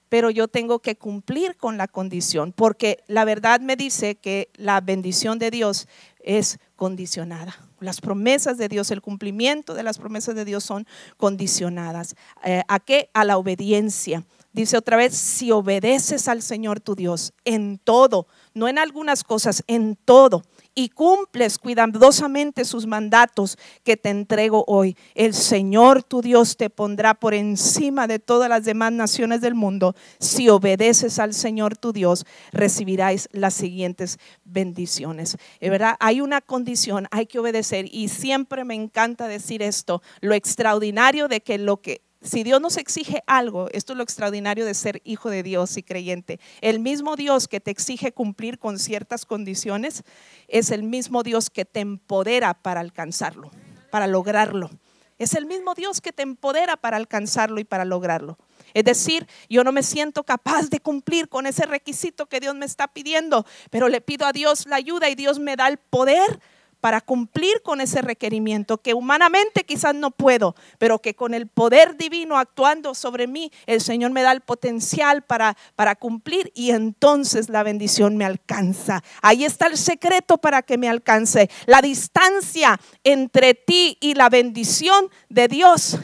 pero 0.10 0.30
yo 0.30 0.48
tengo 0.48 0.80
que 0.80 0.96
cumplir 0.96 1.58
con 1.58 1.78
la 1.78 1.88
condición, 1.88 2.54
porque 2.54 3.04
la 3.08 3.26
verdad 3.26 3.60
me 3.60 3.76
dice 3.76 4.16
que 4.16 4.50
la 4.56 4.82
bendición 4.82 5.40
de 5.40 5.52
Dios 5.52 5.88
es 6.20 6.60
condicionada. 6.76 7.56
Las 7.80 8.02
promesas 8.02 8.58
de 8.58 8.68
Dios, 8.70 8.92
el 8.92 9.02
cumplimiento 9.02 9.74
de 9.74 9.84
las 9.84 9.98
promesas 9.98 10.36
de 10.36 10.46
Dios 10.46 10.64
son 10.64 10.88
condicionadas. 11.18 12.16
Eh, 12.44 12.64
¿A 12.68 12.80
qué? 12.80 13.10
A 13.14 13.24
la 13.24 13.38
obediencia. 13.38 14.24
Dice 14.52 14.78
otra 14.78 14.98
vez, 14.98 15.16
si 15.16 15.52
obedeces 15.52 16.28
al 16.28 16.42
Señor 16.42 16.80
tu 16.80 16.96
Dios 16.96 17.34
en 17.46 17.78
todo, 17.78 18.28
no 18.56 18.68
en 18.68 18.80
algunas 18.80 19.24
cosas, 19.24 19.64
en 19.68 19.96
todo 19.96 20.44
y 20.78 20.90
cumples 20.90 21.58
cuidadosamente 21.58 22.64
sus 22.64 22.86
mandatos 22.86 23.58
que 23.84 23.98
te 23.98 24.10
entrego 24.10 24.64
hoy, 24.68 24.96
el 25.16 25.34
Señor 25.34 26.04
tu 26.04 26.22
Dios 26.22 26.56
te 26.56 26.70
pondrá 26.70 27.16
por 27.16 27.34
encima 27.34 28.06
de 28.06 28.20
todas 28.20 28.48
las 28.48 28.64
demás 28.64 28.92
naciones 28.92 29.42
del 29.42 29.56
mundo. 29.56 29.96
Si 30.20 30.50
obedeces 30.50 31.18
al 31.18 31.34
Señor 31.34 31.76
tu 31.78 31.94
Dios, 31.94 32.28
recibirás 32.52 33.28
las 33.32 33.56
siguientes 33.56 34.20
bendiciones. 34.46 35.38
Es 35.60 35.72
verdad, 35.72 35.96
hay 36.00 36.22
una 36.22 36.42
condición, 36.42 37.08
hay 37.10 37.26
que 37.26 37.40
obedecer 37.40 37.88
y 37.92 38.10
siempre 38.10 38.64
me 38.64 38.76
encanta 38.76 39.28
decir 39.28 39.64
esto, 39.64 40.04
lo 40.22 40.36
extraordinario 40.36 41.28
de 41.28 41.42
que 41.42 41.58
lo 41.58 41.78
que 41.78 42.07
si 42.22 42.44
Dios 42.44 42.60
nos 42.60 42.78
exige 42.78 43.24
algo, 43.28 43.70
esto 43.72 43.94
es 43.94 43.98
lo 43.98 44.04
extraordinario 44.04 44.66
de 44.66 44.74
ser 44.74 45.02
hijo 45.04 45.30
de 45.30 45.44
Dios 45.44 45.78
y 45.78 45.84
creyente. 45.84 46.40
El 46.62 46.80
mismo 46.80 47.16
Dios 47.16 47.48
que 47.48 47.60
te 47.60 47.72
exige 47.72 48.12
cumplir 48.12 48.58
con 48.58 48.80
ciertas 48.80 49.26
condiciones 49.26 50.04
es 50.48 50.72
el 50.72 50.84
mismo 50.84 51.24
Dios 51.24 51.50
que 51.50 51.66
te 51.66 51.80
empodera 51.80 52.56
para 52.56 52.80
alcanzarlo, 52.80 53.52
para 53.92 54.08
lograrlo. 54.08 54.72
Es 55.20 55.34
el 55.34 55.46
mismo 55.46 55.74
Dios 55.74 56.02
que 56.02 56.12
te 56.12 56.24
empodera 56.24 56.78
para 56.78 56.98
alcanzarlo 56.98 57.60
y 57.60 57.64
para 57.64 57.86
lograrlo. 57.86 58.38
Es 58.74 58.84
decir, 58.84 59.28
yo 59.50 59.64
no 59.64 59.72
me 59.72 59.82
siento 59.82 60.24
capaz 60.24 60.70
de 60.70 60.80
cumplir 60.80 61.30
con 61.30 61.48
ese 61.48 61.66
requisito 61.66 62.28
que 62.28 62.40
Dios 62.40 62.56
me 62.56 62.66
está 62.66 62.88
pidiendo, 62.88 63.46
pero 63.72 63.90
le 63.90 64.02
pido 64.02 64.26
a 64.26 64.34
Dios 64.34 64.68
la 64.68 64.76
ayuda 64.76 65.10
y 65.10 65.16
Dios 65.16 65.40
me 65.40 65.56
da 65.56 65.68
el 65.68 65.78
poder 65.78 66.40
para 66.82 67.02
cumplir 67.02 67.62
con 67.62 67.82
ese 67.82 68.02
requerimiento 68.02 68.78
que 68.78 68.94
humanamente 68.94 69.64
quizás 69.64 69.96
no 69.96 70.12
puedo, 70.12 70.56
pero 70.78 71.00
que 71.00 71.16
con 71.16 71.34
el 71.34 71.48
poder 71.48 71.98
divino 71.98 72.38
actuando 72.38 72.94
sobre 72.96 73.28
mí, 73.28 73.52
el 73.66 73.82
Señor 73.82 74.12
me 74.12 74.22
da 74.22 74.32
el 74.32 74.42
potencial 74.42 75.24
para, 75.24 75.58
para 75.76 75.96
cumplir 75.96 76.52
y 76.56 76.72
entonces 76.72 77.50
la 77.50 77.64
bendición 77.64 78.18
me 78.18 78.26
alcanza. 78.26 79.04
Ahí 79.22 79.46
está 79.46 79.68
el 79.68 79.78
secreto 79.78 80.38
para 80.38 80.62
que 80.62 80.78
me 80.78 80.90
alcance. 80.90 81.50
La 81.66 81.82
distancia 81.82 82.80
entre 83.04 83.54
ti 83.54 83.98
y 84.00 84.14
la 84.14 84.30
bendición 84.30 85.10
de 85.30 85.48
Dios 85.48 85.98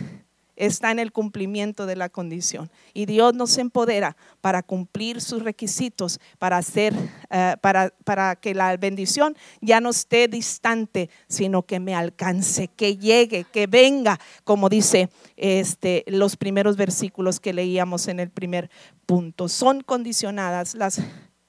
está 0.55 0.91
en 0.91 0.99
el 0.99 1.11
cumplimiento 1.11 1.85
de 1.85 1.95
la 1.95 2.09
condición. 2.09 2.69
Y 2.93 3.05
Dios 3.05 3.33
nos 3.33 3.57
empodera 3.57 4.15
para 4.41 4.63
cumplir 4.63 5.21
sus 5.21 5.43
requisitos, 5.43 6.19
para, 6.39 6.57
hacer, 6.57 6.93
eh, 7.29 7.55
para, 7.61 7.93
para 8.03 8.35
que 8.35 8.53
la 8.53 8.75
bendición 8.77 9.35
ya 9.61 9.81
no 9.81 9.89
esté 9.89 10.27
distante, 10.27 11.09
sino 11.27 11.63
que 11.63 11.79
me 11.79 11.95
alcance, 11.95 12.67
que 12.67 12.97
llegue, 12.97 13.45
que 13.45 13.67
venga, 13.67 14.19
como 14.43 14.69
dice 14.69 15.09
este, 15.37 16.03
los 16.07 16.37
primeros 16.37 16.77
versículos 16.77 17.39
que 17.39 17.53
leíamos 17.53 18.07
en 18.07 18.19
el 18.19 18.29
primer 18.29 18.69
punto. 19.05 19.49
Son 19.49 19.81
condicionadas 19.81 20.75
las 20.75 21.01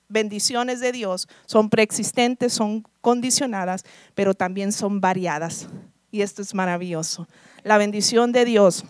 bendiciones 0.08 0.80
de 0.80 0.92
Dios, 0.92 1.28
son 1.46 1.70
preexistentes, 1.70 2.52
son 2.52 2.84
condicionadas, 3.00 3.84
pero 4.14 4.34
también 4.34 4.72
son 4.72 5.00
variadas. 5.00 5.68
Y 6.10 6.22
esto 6.22 6.42
es 6.42 6.54
maravilloso. 6.54 7.26
La 7.64 7.78
bendición 7.78 8.30
de 8.30 8.44
Dios 8.44 8.84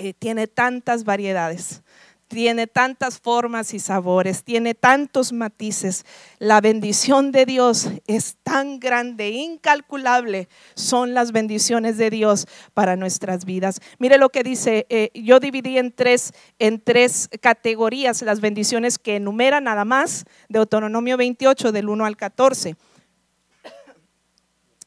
eh, 0.00 0.14
tiene 0.14 0.46
tantas 0.46 1.02
variedades, 1.02 1.82
tiene 2.28 2.68
tantas 2.68 3.18
formas 3.18 3.74
y 3.74 3.80
sabores, 3.80 4.44
tiene 4.44 4.74
tantos 4.74 5.32
matices. 5.32 6.06
La 6.38 6.60
bendición 6.60 7.32
de 7.32 7.44
Dios 7.46 7.88
es 8.06 8.36
tan 8.44 8.78
grande, 8.78 9.30
incalculable. 9.30 10.48
Son 10.74 11.14
las 11.14 11.32
bendiciones 11.32 11.98
de 11.98 12.10
Dios 12.10 12.46
para 12.74 12.94
nuestras 12.94 13.44
vidas. 13.44 13.80
Mire 13.98 14.18
lo 14.18 14.28
que 14.28 14.44
dice, 14.44 14.86
eh, 14.88 15.10
yo 15.14 15.40
dividí 15.40 15.78
en 15.78 15.90
tres, 15.90 16.32
en 16.60 16.80
tres 16.80 17.28
categorías 17.40 18.22
las 18.22 18.40
bendiciones 18.40 18.98
que 19.00 19.16
enumera 19.16 19.60
nada 19.60 19.84
más, 19.84 20.26
de 20.48 20.60
Deuteronomio 20.60 21.16
28, 21.16 21.72
del 21.72 21.88
1 21.88 22.04
al 22.04 22.16
14. 22.16 22.76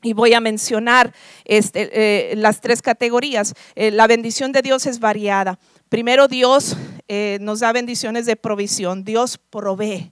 Y 0.03 0.13
voy 0.13 0.33
a 0.33 0.39
mencionar 0.39 1.13
este, 1.45 1.89
eh, 2.31 2.35
las 2.35 2.61
tres 2.61 2.81
categorías. 2.81 3.53
Eh, 3.75 3.91
la 3.91 4.07
bendición 4.07 4.51
de 4.51 4.61
Dios 4.61 4.85
es 4.85 4.99
variada. 4.99 5.59
Primero, 5.89 6.27
Dios 6.27 6.75
eh, 7.07 7.37
nos 7.41 7.59
da 7.59 7.71
bendiciones 7.71 8.25
de 8.25 8.35
provisión. 8.35 9.03
Dios 9.03 9.37
provee. 9.37 10.11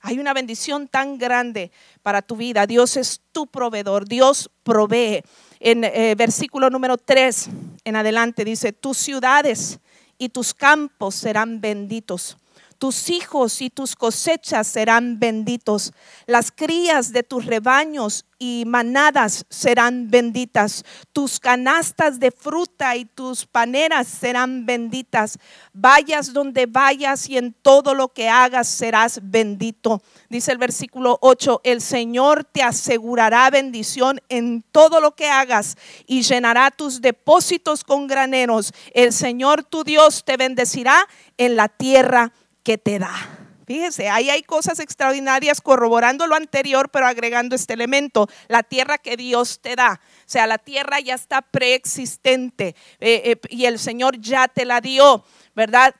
Hay 0.00 0.18
una 0.18 0.34
bendición 0.34 0.88
tan 0.88 1.18
grande 1.18 1.70
para 2.02 2.22
tu 2.22 2.36
vida. 2.36 2.66
Dios 2.66 2.96
es 2.96 3.20
tu 3.30 3.46
proveedor. 3.46 4.08
Dios 4.08 4.50
provee. 4.64 5.22
En 5.60 5.82
versículo 6.16 6.70
número 6.70 6.98
3 6.98 7.48
en 7.84 7.94
adelante 7.94 8.44
dice, 8.44 8.72
tus 8.72 8.98
ciudades 8.98 9.78
y 10.18 10.30
tus 10.30 10.54
campos 10.54 11.14
serán 11.14 11.60
benditos 11.60 12.36
tus 12.82 13.10
hijos 13.10 13.62
y 13.62 13.70
tus 13.70 13.94
cosechas 13.94 14.66
serán 14.66 15.20
benditos. 15.20 15.92
Las 16.26 16.50
crías 16.50 17.12
de 17.12 17.22
tus 17.22 17.46
rebaños 17.46 18.24
y 18.40 18.64
manadas 18.66 19.46
serán 19.48 20.10
benditas. 20.10 20.84
Tus 21.12 21.38
canastas 21.38 22.18
de 22.18 22.32
fruta 22.32 22.96
y 22.96 23.04
tus 23.04 23.46
paneras 23.46 24.08
serán 24.08 24.66
benditas. 24.66 25.38
Vayas 25.72 26.32
donde 26.32 26.66
vayas 26.66 27.28
y 27.28 27.38
en 27.38 27.52
todo 27.52 27.94
lo 27.94 28.08
que 28.08 28.28
hagas 28.28 28.66
serás 28.66 29.20
bendito. 29.22 30.02
Dice 30.28 30.50
el 30.50 30.58
versículo 30.58 31.18
8, 31.20 31.60
el 31.62 31.80
Señor 31.80 32.42
te 32.42 32.64
asegurará 32.64 33.48
bendición 33.50 34.20
en 34.28 34.64
todo 34.72 35.00
lo 35.00 35.14
que 35.14 35.28
hagas 35.28 35.76
y 36.08 36.22
llenará 36.22 36.72
tus 36.72 37.00
depósitos 37.00 37.84
con 37.84 38.08
graneros. 38.08 38.72
El 38.92 39.12
Señor 39.12 39.62
tu 39.62 39.84
Dios 39.84 40.24
te 40.24 40.36
bendecirá 40.36 41.06
en 41.38 41.54
la 41.54 41.68
tierra 41.68 42.32
que 42.62 42.78
te 42.78 42.98
da. 42.98 43.42
Fíjese, 43.66 44.08
ahí 44.08 44.28
hay 44.28 44.42
cosas 44.42 44.80
extraordinarias 44.80 45.60
corroborando 45.60 46.26
lo 46.26 46.34
anterior, 46.34 46.90
pero 46.90 47.06
agregando 47.06 47.54
este 47.54 47.74
elemento, 47.74 48.28
la 48.48 48.62
tierra 48.62 48.98
que 48.98 49.16
Dios 49.16 49.60
te 49.60 49.76
da. 49.76 50.00
O 50.02 50.30
sea, 50.30 50.46
la 50.46 50.58
tierra 50.58 50.98
ya 51.00 51.14
está 51.14 51.42
preexistente 51.42 52.74
eh, 53.00 53.22
eh, 53.24 53.40
y 53.50 53.66
el 53.66 53.78
Señor 53.78 54.20
ya 54.20 54.48
te 54.48 54.64
la 54.64 54.80
dio, 54.80 55.24
¿verdad? 55.54 55.94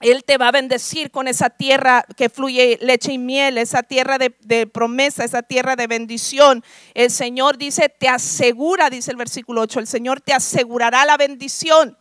Él 0.00 0.24
te 0.24 0.36
va 0.36 0.48
a 0.48 0.52
bendecir 0.52 1.10
con 1.10 1.26
esa 1.26 1.48
tierra 1.48 2.04
que 2.16 2.28
fluye 2.28 2.78
leche 2.82 3.12
y 3.12 3.18
miel, 3.18 3.56
esa 3.56 3.82
tierra 3.82 4.18
de, 4.18 4.34
de, 4.40 4.66
promesa, 4.66 5.24
esa 5.24 5.42
tierra 5.42 5.76
de 5.76 5.86
bendición. 5.86 6.62
El 6.92 7.10
Señor 7.10 7.56
dice, 7.56 7.88
te 7.88 8.08
asegura, 8.08 8.90
dice 8.90 9.10
el 9.10 9.16
versículo 9.16 9.62
8, 9.62 9.80
el 9.80 9.86
Señor 9.86 10.20
te 10.20 10.34
asegurará 10.34 11.06
la 11.06 11.16
bendición. 11.16 11.96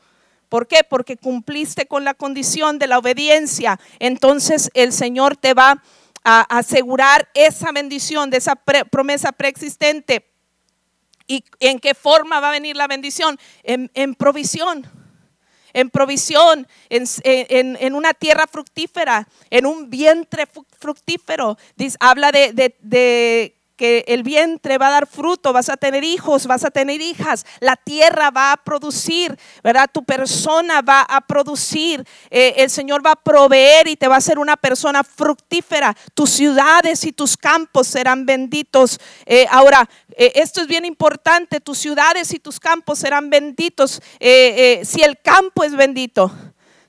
¿Por 0.54 0.68
qué? 0.68 0.84
Porque 0.88 1.18
cumpliste 1.18 1.88
con 1.88 2.04
la 2.04 2.14
condición 2.14 2.78
de 2.78 2.86
la 2.86 3.00
obediencia. 3.00 3.80
Entonces 3.98 4.70
el 4.76 4.94
Señor 4.94 5.36
te 5.36 5.56
va 5.56 5.82
a 6.24 6.42
asegurar 6.42 7.28
esa 7.34 7.72
bendición 7.72 8.30
de 8.30 8.38
esa 8.38 8.56
promesa 8.56 9.32
preexistente. 9.32 10.30
¿Y 11.26 11.44
en 11.60 11.80
qué 11.80 11.96
forma 11.96 12.40
va 12.40 12.50
a 12.50 12.52
venir 12.52 12.76
la 12.76 12.86
bendición? 12.86 13.40
En, 13.64 14.14
provisión 14.14 14.86
en 15.74 15.90
provisión, 15.90 16.68
en, 16.88 17.96
una 17.96 18.14
tierra 18.14 18.46
fructífera, 18.46 19.28
en 19.50 19.66
un 19.66 19.90
vientre 19.90 20.48
fructífero. 20.78 21.58
Habla 22.00 22.32
de 22.32 23.58
el 23.84 24.24
vientre 24.24 24.78
va 24.78 24.88
a 24.88 24.92
dar 24.92 25.08
fruto, 25.08 25.54
vas 25.54 25.70
a 25.70 25.78
tener 25.78 26.04
hijos, 26.04 26.48
vas 26.48 26.64
a 26.64 26.72
tener 26.72 27.02
hijas, 27.02 27.46
la 27.60 27.76
tierra 27.76 28.32
va 28.32 28.54
a 28.54 28.58
producir, 28.58 29.38
¿verdad? 29.64 29.90
Tu 29.92 30.04
persona 30.04 30.82
va 30.82 31.02
a 31.02 31.22
producir, 31.22 32.06
eh, 32.30 32.56
el 32.58 32.70
Señor 32.70 33.06
va 33.06 33.12
a 33.12 33.16
proveer 33.16 33.88
y 33.88 33.96
te 33.96 34.08
va 34.08 34.16
a 34.16 34.18
hacer 34.20 34.40
una 34.40 34.58
persona 34.58 35.04
fructífera, 35.04 35.96
tus 36.14 36.30
ciudades 36.30 37.04
y 37.06 37.12
tus 37.12 37.38
campos 37.38 37.88
serán 37.88 38.26
benditos. 38.26 39.00
Eh, 39.26 39.46
ahora, 39.50 39.90
eh, 40.16 40.32
esto 40.36 40.62
es 40.62 40.68
bien 40.68 40.86
importante, 40.86 41.60
tus 41.60 41.78
ciudades 41.78 42.34
y 42.34 42.40
tus 42.40 42.60
campos 42.60 43.00
serán 43.00 43.30
benditos. 43.30 44.02
si 44.20 45.02
el 45.02 45.20
campo 45.22 45.64
es 45.64 45.76
bendito, 45.76 46.32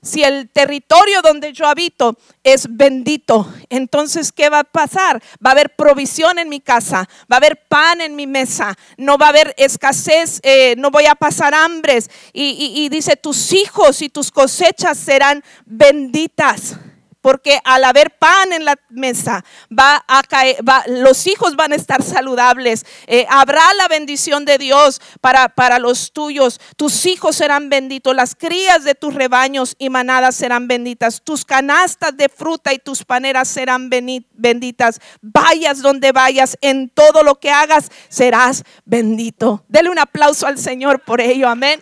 si 0.05 0.23
el 0.23 0.49
territorio 0.49 1.21
donde 1.21 1.51
yo 1.51 1.67
habito 1.67 2.17
es 2.43 2.67
bendito, 2.69 3.51
entonces 3.69 4.31
¿qué 4.31 4.49
va 4.49 4.59
a 4.59 4.63
pasar? 4.63 5.21
Va 5.43 5.49
a 5.49 5.53
haber 5.53 5.75
provisión 5.75 6.37
en 6.37 6.47
mi 6.47 6.59
casa, 6.61 7.09
va 7.31 7.35
a 7.35 7.37
haber 7.37 7.65
pan 7.67 8.01
en 8.01 8.15
mi 8.15 8.27
mesa, 8.27 8.77
no 8.97 9.17
va 9.17 9.25
a 9.25 9.29
haber 9.29 9.55
escasez, 9.57 10.39
eh, 10.43 10.75
no 10.77 10.91
voy 10.91 11.07
a 11.07 11.15
pasar 11.15 11.55
hambres. 11.55 12.09
y 12.33 12.87
dice, 12.89 13.15
tus 13.15 13.51
hijos 13.53 14.01
y 14.01 14.09
tus 14.09 14.31
cosechas 14.31 14.97
serán 14.97 15.43
benditas 15.65 16.77
porque 17.25 17.59
al 17.63 17.83
haber 17.85 18.11
pan 18.11 18.53
en 18.53 18.65
la 18.65 18.77
mesa, 18.87 19.43
va 19.67 20.05
a 20.07 20.21
caer, 20.21 20.57
los 20.85 21.25
hijos 21.25 21.55
van 21.55 21.71
a 21.71 21.75
estar 21.75 22.03
saludables, 22.03 22.85
eh, 23.07 23.25
habrá 23.27 23.63
la 23.79 23.87
bendición 23.87 24.45
de 24.45 24.59
Dios 24.59 25.01
para, 25.21 25.49
para 25.49 25.79
los 25.79 26.11
tuyos, 26.11 26.61
tus 26.75 27.07
hijos 27.07 27.35
serán 27.35 27.67
benditos, 27.67 28.15
las 28.15 28.35
crías 28.35 28.83
de 28.83 28.93
tus 28.93 29.15
rebaños 29.15 29.75
y 29.79 29.89
manadas 29.89 30.35
serán 30.35 30.67
benditas, 30.67 31.23
tus 31.23 31.45
canastas 31.45 32.15
de 32.15 32.29
fruta 32.29 32.73
y 32.73 32.77
tus 32.77 33.03
paneras 33.03 33.47
serán 33.47 33.89
benditas, 33.89 35.01
vayas 35.19 35.81
donde 35.81 36.11
vayas, 36.11 36.59
en 36.61 36.89
todo 36.89 37.23
lo 37.23 37.39
que 37.39 37.49
hagas 37.49 37.89
serás 38.07 38.63
bendito. 38.85 39.65
Dele 39.67 39.89
un 39.89 39.97
aplauso 39.97 40.45
al 40.45 40.59
Señor 40.59 40.99
por 40.99 41.21
ello, 41.21 41.49
amén. 41.49 41.81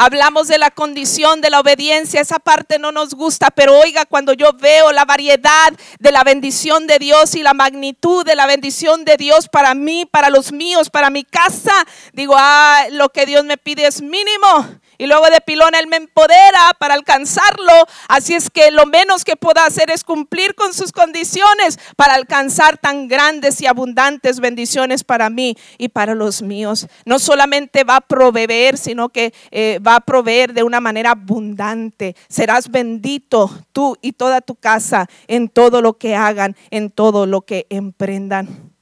Hablamos 0.00 0.46
de 0.46 0.58
la 0.58 0.70
condición 0.70 1.40
de 1.40 1.50
la 1.50 1.58
obediencia, 1.58 2.20
esa 2.20 2.38
parte 2.38 2.78
no 2.78 2.92
nos 2.92 3.14
gusta, 3.14 3.50
pero 3.50 3.76
oiga, 3.76 4.04
cuando 4.06 4.32
yo 4.32 4.52
veo 4.52 4.92
la 4.92 5.04
variedad 5.04 5.72
de 5.98 6.12
la 6.12 6.22
bendición 6.22 6.86
de 6.86 7.00
Dios 7.00 7.34
y 7.34 7.42
la 7.42 7.52
magnitud 7.52 8.24
de 8.24 8.36
la 8.36 8.46
bendición 8.46 9.04
de 9.04 9.16
Dios 9.16 9.48
para 9.48 9.74
mí, 9.74 10.06
para 10.06 10.30
los 10.30 10.52
míos, 10.52 10.88
para 10.88 11.10
mi 11.10 11.24
casa, 11.24 11.72
digo, 12.12 12.36
ah, 12.38 12.84
lo 12.92 13.08
que 13.08 13.26
Dios 13.26 13.44
me 13.44 13.56
pide 13.56 13.88
es 13.88 14.00
mínimo 14.00 14.68
y 14.98 15.06
luego 15.06 15.26
de 15.30 15.40
pilón 15.40 15.74
Él 15.76 15.86
me 15.86 15.96
empodera 15.96 16.74
para 16.78 16.94
alcanzarlo. 16.94 17.72
Así 18.08 18.34
es 18.34 18.50
que 18.50 18.72
lo 18.72 18.84
menos 18.84 19.24
que 19.24 19.36
puedo 19.36 19.60
hacer 19.60 19.90
es 19.90 20.02
cumplir 20.02 20.56
con 20.56 20.74
sus 20.74 20.90
condiciones 20.90 21.78
para 21.96 22.14
alcanzar 22.14 22.78
tan 22.78 23.06
grandes 23.06 23.60
y 23.60 23.66
abundantes 23.66 24.40
bendiciones 24.40 25.04
para 25.04 25.30
mí 25.30 25.56
y 25.78 25.88
para 25.88 26.16
los 26.16 26.42
míos. 26.42 26.88
No 27.04 27.20
solamente 27.20 27.84
va 27.84 27.96
a 27.96 28.00
proveer, 28.00 28.76
sino 28.76 29.08
que 29.08 29.32
eh, 29.52 29.78
va 29.86 29.96
a 29.96 30.00
proveer 30.00 30.52
de 30.52 30.64
una 30.64 30.80
manera 30.80 31.12
abundante. 31.12 32.16
Serás 32.28 32.68
bendito 32.68 33.50
tú 33.72 33.96
y 34.02 34.12
toda 34.12 34.40
tu 34.40 34.56
casa 34.56 35.08
en 35.28 35.48
todo 35.48 35.80
lo 35.80 35.96
que 35.96 36.16
hagan, 36.16 36.56
en 36.70 36.90
todo 36.90 37.26
lo 37.26 37.42
que 37.42 37.66
emprendan. 37.70 38.72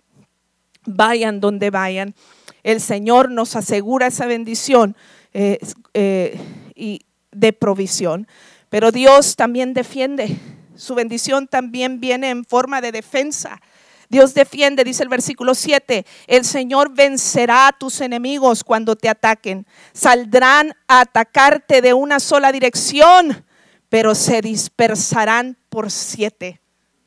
Vayan 0.87 1.41
donde 1.41 1.69
vayan. 1.71 2.15
El 2.63 2.81
Señor 2.81 3.31
nos 3.31 3.55
asegura 3.55 4.07
esa 4.07 4.27
bendición 4.27 4.97
eh, 5.39 5.59
eh, 5.93 6.41
y 6.75 7.03
de 7.31 7.53
provisión. 7.53 8.27
Pero 8.71 8.91
Dios 8.91 9.37
también 9.37 9.75
defiende. 9.75 10.35
Su 10.77 10.95
bendición 10.95 11.47
también 11.47 12.01
viene 12.01 12.31
en 12.31 12.47
forma 12.47 12.81
de 12.81 12.91
defensa. 12.91 13.61
Dios 14.09 14.33
defiende, 14.33 14.83
dice 14.83 15.03
el 15.03 15.11
versículo 15.11 15.55
7, 15.55 16.07
el 16.27 16.47
Señor 16.47 16.95
vencerá 16.95 17.69
a 17.69 17.73
tus 17.73 18.01
enemigos 18.01 18.65
cuando 18.65 18.97
te 18.97 19.11
ataquen. 19.11 19.67
Saldrán 19.93 20.73
a 20.89 21.01
atacarte 21.03 21.83
de 21.83 21.93
una 21.93 22.19
sola 22.19 22.51
dirección, 22.51 23.45
pero 23.91 24.15
se 24.15 24.41
dispersarán 24.41 25.59
por 25.69 25.91
siete. 25.91 26.63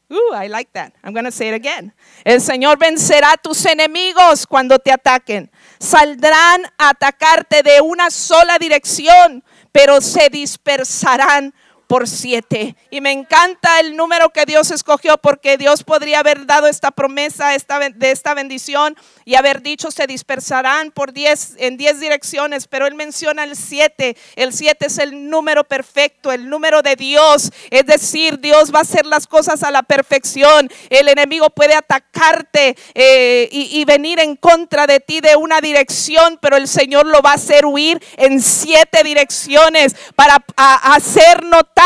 Uh, 0.09 0.33
I 0.33 0.47
like 0.47 0.71
that. 0.73 0.93
I'm 1.03 1.13
going 1.13 1.25
to 1.25 1.31
say 1.31 1.49
it 1.49 1.53
again. 1.53 1.93
El 2.25 2.41
Señor 2.41 2.77
vencerá 2.77 3.33
a 3.33 3.37
tus 3.37 3.65
enemigos 3.65 4.47
cuando 4.47 4.79
te 4.79 4.91
ataquen 4.91 5.51
saldrán 5.79 6.65
a 6.77 6.89
atacarte 6.89 7.63
de 7.63 7.81
una 7.81 8.11
sola 8.11 8.57
dirección, 8.59 9.43
pero 9.71 10.01
se 10.01 10.29
dispersarán 10.29 11.53
por 11.89 12.07
siete. 12.07 12.75
Y 12.91 13.01
me 13.01 13.11
encanta 13.11 13.79
el 13.79 13.97
número 13.97 14.29
que 14.29 14.45
Dios 14.45 14.69
escogió 14.69 15.17
porque 15.17 15.57
Dios 15.57 15.83
podría 15.83 16.19
haber 16.19 16.45
dado 16.45 16.67
esta 16.67 16.91
promesa 16.91 17.49
de 17.49 18.11
esta 18.11 18.33
bendición 18.35 18.95
y 19.25 19.33
haber 19.33 19.63
dicho 19.63 19.89
se 19.89 20.05
dispersarán 20.05 20.91
por 20.91 21.13
diez, 21.13 21.55
en 21.57 21.77
diez 21.77 21.99
direcciones, 21.99 22.67
pero 22.67 22.85
Él 22.85 22.93
menciona 22.93 23.43
el 23.43 23.55
siete. 23.55 24.15
El 24.35 24.53
siete 24.53 24.85
es 24.85 24.99
el 24.99 25.31
número 25.31 25.63
perfecto, 25.63 26.31
el 26.31 26.47
número 26.47 26.83
de 26.83 26.95
Dios. 26.95 27.51
Es 27.71 27.87
decir, 27.87 28.39
Dios 28.39 28.71
va 28.71 28.79
a 28.79 28.83
hacer 28.83 29.07
las 29.07 29.25
cosas 29.25 29.63
a 29.63 29.71
la 29.71 29.81
perfección. 29.81 30.69
El 30.91 31.07
enemigo 31.07 31.49
puede 31.49 31.73
atacarte 31.73 32.77
eh, 32.93 33.49
y, 33.51 33.79
y 33.81 33.85
venir 33.85 34.19
en 34.19 34.35
contra 34.35 34.85
de 34.85 34.99
ti 34.99 35.21
de 35.21 35.35
una 35.35 35.59
dirección, 35.59 36.37
pero 36.39 36.55
el 36.55 36.67
Señor 36.67 37.07
lo 37.07 37.23
va 37.23 37.31
a 37.31 37.35
hacer 37.35 37.65
huir 37.65 37.99
en 38.17 38.43
siete 38.43 39.03
direcciones 39.03 39.95
para 40.15 40.35
hacer 40.55 41.43
notar 41.45 41.78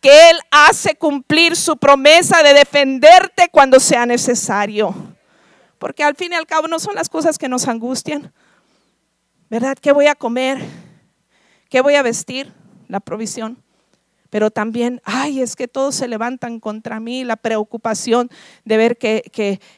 que 0.00 0.30
Él 0.30 0.38
hace 0.50 0.94
cumplir 0.96 1.56
su 1.56 1.76
promesa 1.76 2.42
de 2.42 2.54
defenderte 2.54 3.48
cuando 3.50 3.80
sea 3.80 4.06
necesario. 4.06 4.94
Porque 5.78 6.04
al 6.04 6.14
fin 6.14 6.32
y 6.32 6.36
al 6.36 6.46
cabo 6.46 6.68
no 6.68 6.78
son 6.78 6.94
las 6.94 7.08
cosas 7.08 7.38
que 7.38 7.48
nos 7.48 7.68
angustian. 7.68 8.32
¿Verdad? 9.50 9.76
¿Qué 9.80 9.92
voy 9.92 10.06
a 10.06 10.14
comer? 10.14 10.58
¿Qué 11.68 11.80
voy 11.80 11.94
a 11.94 12.02
vestir? 12.02 12.52
La 12.88 13.00
provisión 13.00 13.62
pero 14.36 14.50
también, 14.50 15.00
ay, 15.02 15.40
es 15.40 15.56
que 15.56 15.66
todos 15.66 15.94
se 15.94 16.08
levantan 16.08 16.60
contra 16.60 17.00
mí, 17.00 17.24
la 17.24 17.36
preocupación 17.36 18.30
de 18.66 18.76
ver 18.76 18.98
que, 18.98 19.22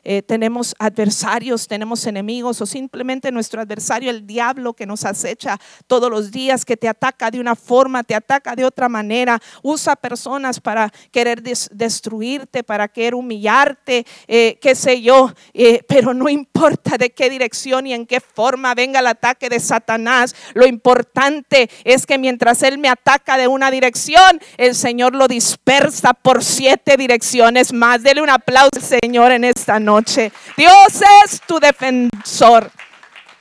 eh, 0.02 0.22
tenemos 0.22 0.74
adversarios, 0.80 1.68
tenemos 1.68 2.04
enemigos 2.06 2.60
o 2.60 2.66
simplemente 2.66 3.30
nuestro 3.30 3.60
adversario, 3.60 4.10
el 4.10 4.26
diablo 4.26 4.72
que 4.74 4.84
nos 4.84 5.04
acecha 5.04 5.60
todos 5.86 6.10
los 6.10 6.32
días, 6.32 6.64
que 6.64 6.76
te 6.76 6.88
ataca 6.88 7.30
de 7.30 7.38
una 7.38 7.54
forma, 7.54 8.02
te 8.02 8.16
ataca 8.16 8.56
de 8.56 8.64
otra 8.64 8.88
manera, 8.88 9.40
usa 9.62 9.94
personas 9.94 10.58
para 10.58 10.92
querer 11.12 11.40
destruirte, 11.40 12.64
para 12.64 12.88
querer 12.88 13.14
humillarte, 13.14 14.04
eh, 14.26 14.58
qué 14.60 14.74
sé 14.74 15.00
yo, 15.00 15.32
eh, 15.54 15.84
pero 15.86 16.12
no 16.14 16.28
importa 16.28 16.98
de 16.98 17.10
qué 17.10 17.30
dirección 17.30 17.86
y 17.86 17.94
en 17.94 18.06
qué 18.06 18.18
forma 18.18 18.74
venga 18.74 18.98
el 18.98 19.06
ataque 19.06 19.48
de 19.48 19.60
Satanás, 19.60 20.34
lo 20.54 20.66
importante 20.66 21.70
es 21.84 22.06
que 22.06 22.18
mientras 22.18 22.64
él 22.64 22.78
me 22.78 22.88
ataca 22.88 23.38
de 23.38 23.46
una 23.46 23.70
dirección, 23.70 24.40
el 24.56 24.74
Señor 24.74 25.14
lo 25.14 25.28
dispersa 25.28 26.14
por 26.14 26.42
siete 26.42 26.96
direcciones 26.96 27.72
más. 27.72 28.02
Dele 28.02 28.22
un 28.22 28.30
aplauso 28.30 28.70
al 28.76 29.00
Señor 29.00 29.32
en 29.32 29.44
esta 29.44 29.78
noche. 29.78 30.32
Dios 30.56 31.00
es 31.24 31.40
tu 31.46 31.58
defensor. 31.58 32.70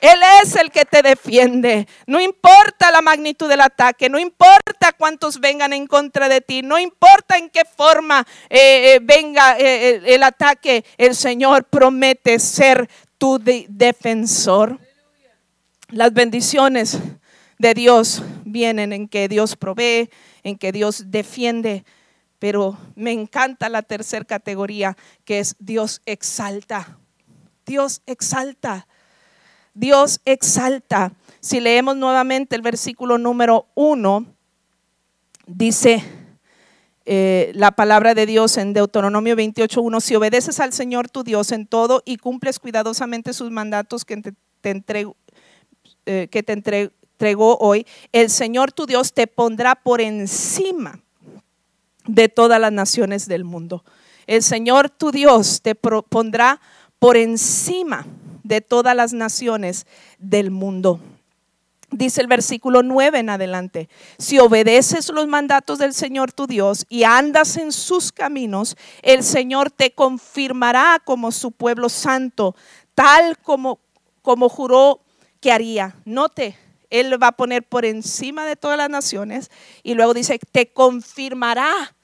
Él 0.00 0.20
es 0.42 0.54
el 0.54 0.70
que 0.70 0.84
te 0.84 1.02
defiende. 1.02 1.88
No 2.06 2.20
importa 2.20 2.90
la 2.92 3.02
magnitud 3.02 3.48
del 3.48 3.60
ataque, 3.60 4.08
no 4.08 4.18
importa 4.18 4.92
cuántos 4.96 5.40
vengan 5.40 5.72
en 5.72 5.86
contra 5.86 6.28
de 6.28 6.40
ti, 6.40 6.62
no 6.62 6.78
importa 6.78 7.36
en 7.36 7.50
qué 7.50 7.62
forma 7.64 8.24
eh, 8.48 8.94
eh, 8.94 9.00
venga 9.02 9.58
eh, 9.58 10.00
el 10.04 10.22
ataque, 10.22 10.84
el 10.96 11.16
Señor 11.16 11.64
promete 11.64 12.38
ser 12.38 12.88
tu 13.18 13.40
defensor. 13.40 14.78
Las 15.88 16.12
bendiciones 16.12 16.98
de 17.58 17.74
Dios 17.74 18.22
vienen 18.44 18.92
en 18.92 19.08
que 19.08 19.26
Dios 19.26 19.56
provee, 19.56 20.10
en 20.48 20.58
que 20.58 20.72
Dios 20.72 21.10
defiende, 21.10 21.84
pero 22.38 22.78
me 22.94 23.12
encanta 23.12 23.68
la 23.68 23.82
tercera 23.82 24.24
categoría, 24.24 24.96
que 25.24 25.38
es 25.38 25.56
Dios 25.58 26.02
exalta. 26.06 26.98
Dios 27.66 28.02
exalta. 28.06 28.86
Dios 29.74 30.20
exalta. 30.24 31.12
Si 31.40 31.60
leemos 31.60 31.96
nuevamente 31.96 32.56
el 32.56 32.62
versículo 32.62 33.18
número 33.18 33.66
uno, 33.74 34.26
dice 35.46 36.02
eh, 37.04 37.52
la 37.54 37.70
palabra 37.72 38.14
de 38.14 38.26
Dios 38.26 38.56
en 38.58 38.72
Deuteronomio 38.72 39.36
28.1, 39.36 40.00
si 40.00 40.14
obedeces 40.14 40.60
al 40.60 40.72
Señor 40.72 41.08
tu 41.08 41.24
Dios 41.24 41.52
en 41.52 41.66
todo 41.66 42.02
y 42.04 42.16
cumples 42.16 42.58
cuidadosamente 42.58 43.32
sus 43.32 43.50
mandatos 43.50 44.04
que 44.04 44.34
te, 44.60 44.70
entrego, 44.70 45.16
eh, 46.06 46.28
que 46.30 46.42
te 46.42 46.52
entregó 47.18 47.56
hoy, 47.58 47.84
el 48.12 48.30
Señor 48.30 48.70
tu 48.70 48.86
Dios 48.86 49.12
te 49.12 49.26
pondrá 49.26 49.74
por 49.74 50.00
encima 50.00 51.00
de 52.06 52.28
todas 52.28 52.60
las 52.60 52.70
naciones 52.70 53.26
del 53.26 53.42
mundo. 53.42 53.84
El 54.28 54.44
Señor 54.44 54.88
tu 54.88 55.10
Dios 55.10 55.60
te 55.60 55.74
pondrá 55.74 56.60
por 57.00 57.16
encima 57.16 58.06
de 58.44 58.60
todas 58.60 58.94
las 58.94 59.12
naciones 59.14 59.84
del 60.20 60.52
mundo. 60.52 61.00
Dice 61.90 62.20
el 62.20 62.28
versículo 62.28 62.84
9 62.84 63.18
en 63.18 63.30
adelante, 63.30 63.88
si 64.16 64.38
obedeces 64.38 65.08
los 65.08 65.26
mandatos 65.26 65.80
del 65.80 65.94
Señor 65.94 66.32
tu 66.32 66.46
Dios 66.46 66.86
y 66.88 67.02
andas 67.02 67.56
en 67.56 67.72
sus 67.72 68.12
caminos, 68.12 68.76
el 69.02 69.24
Señor 69.24 69.72
te 69.72 69.90
confirmará 69.90 71.02
como 71.04 71.32
su 71.32 71.50
pueblo 71.50 71.88
santo, 71.88 72.54
tal 72.94 73.38
como, 73.38 73.80
como 74.22 74.48
juró 74.48 75.00
que 75.40 75.50
haría. 75.50 75.96
Note, 76.04 76.56
él 76.90 77.22
va 77.22 77.28
a 77.28 77.32
poner 77.32 77.62
por 77.62 77.84
encima 77.84 78.46
de 78.46 78.56
todas 78.56 78.78
las 78.78 78.90
naciones 78.90 79.50
y 79.82 79.94
luego 79.94 80.14
dice, 80.14 80.38
te 80.52 80.72
confirmará 80.72 81.94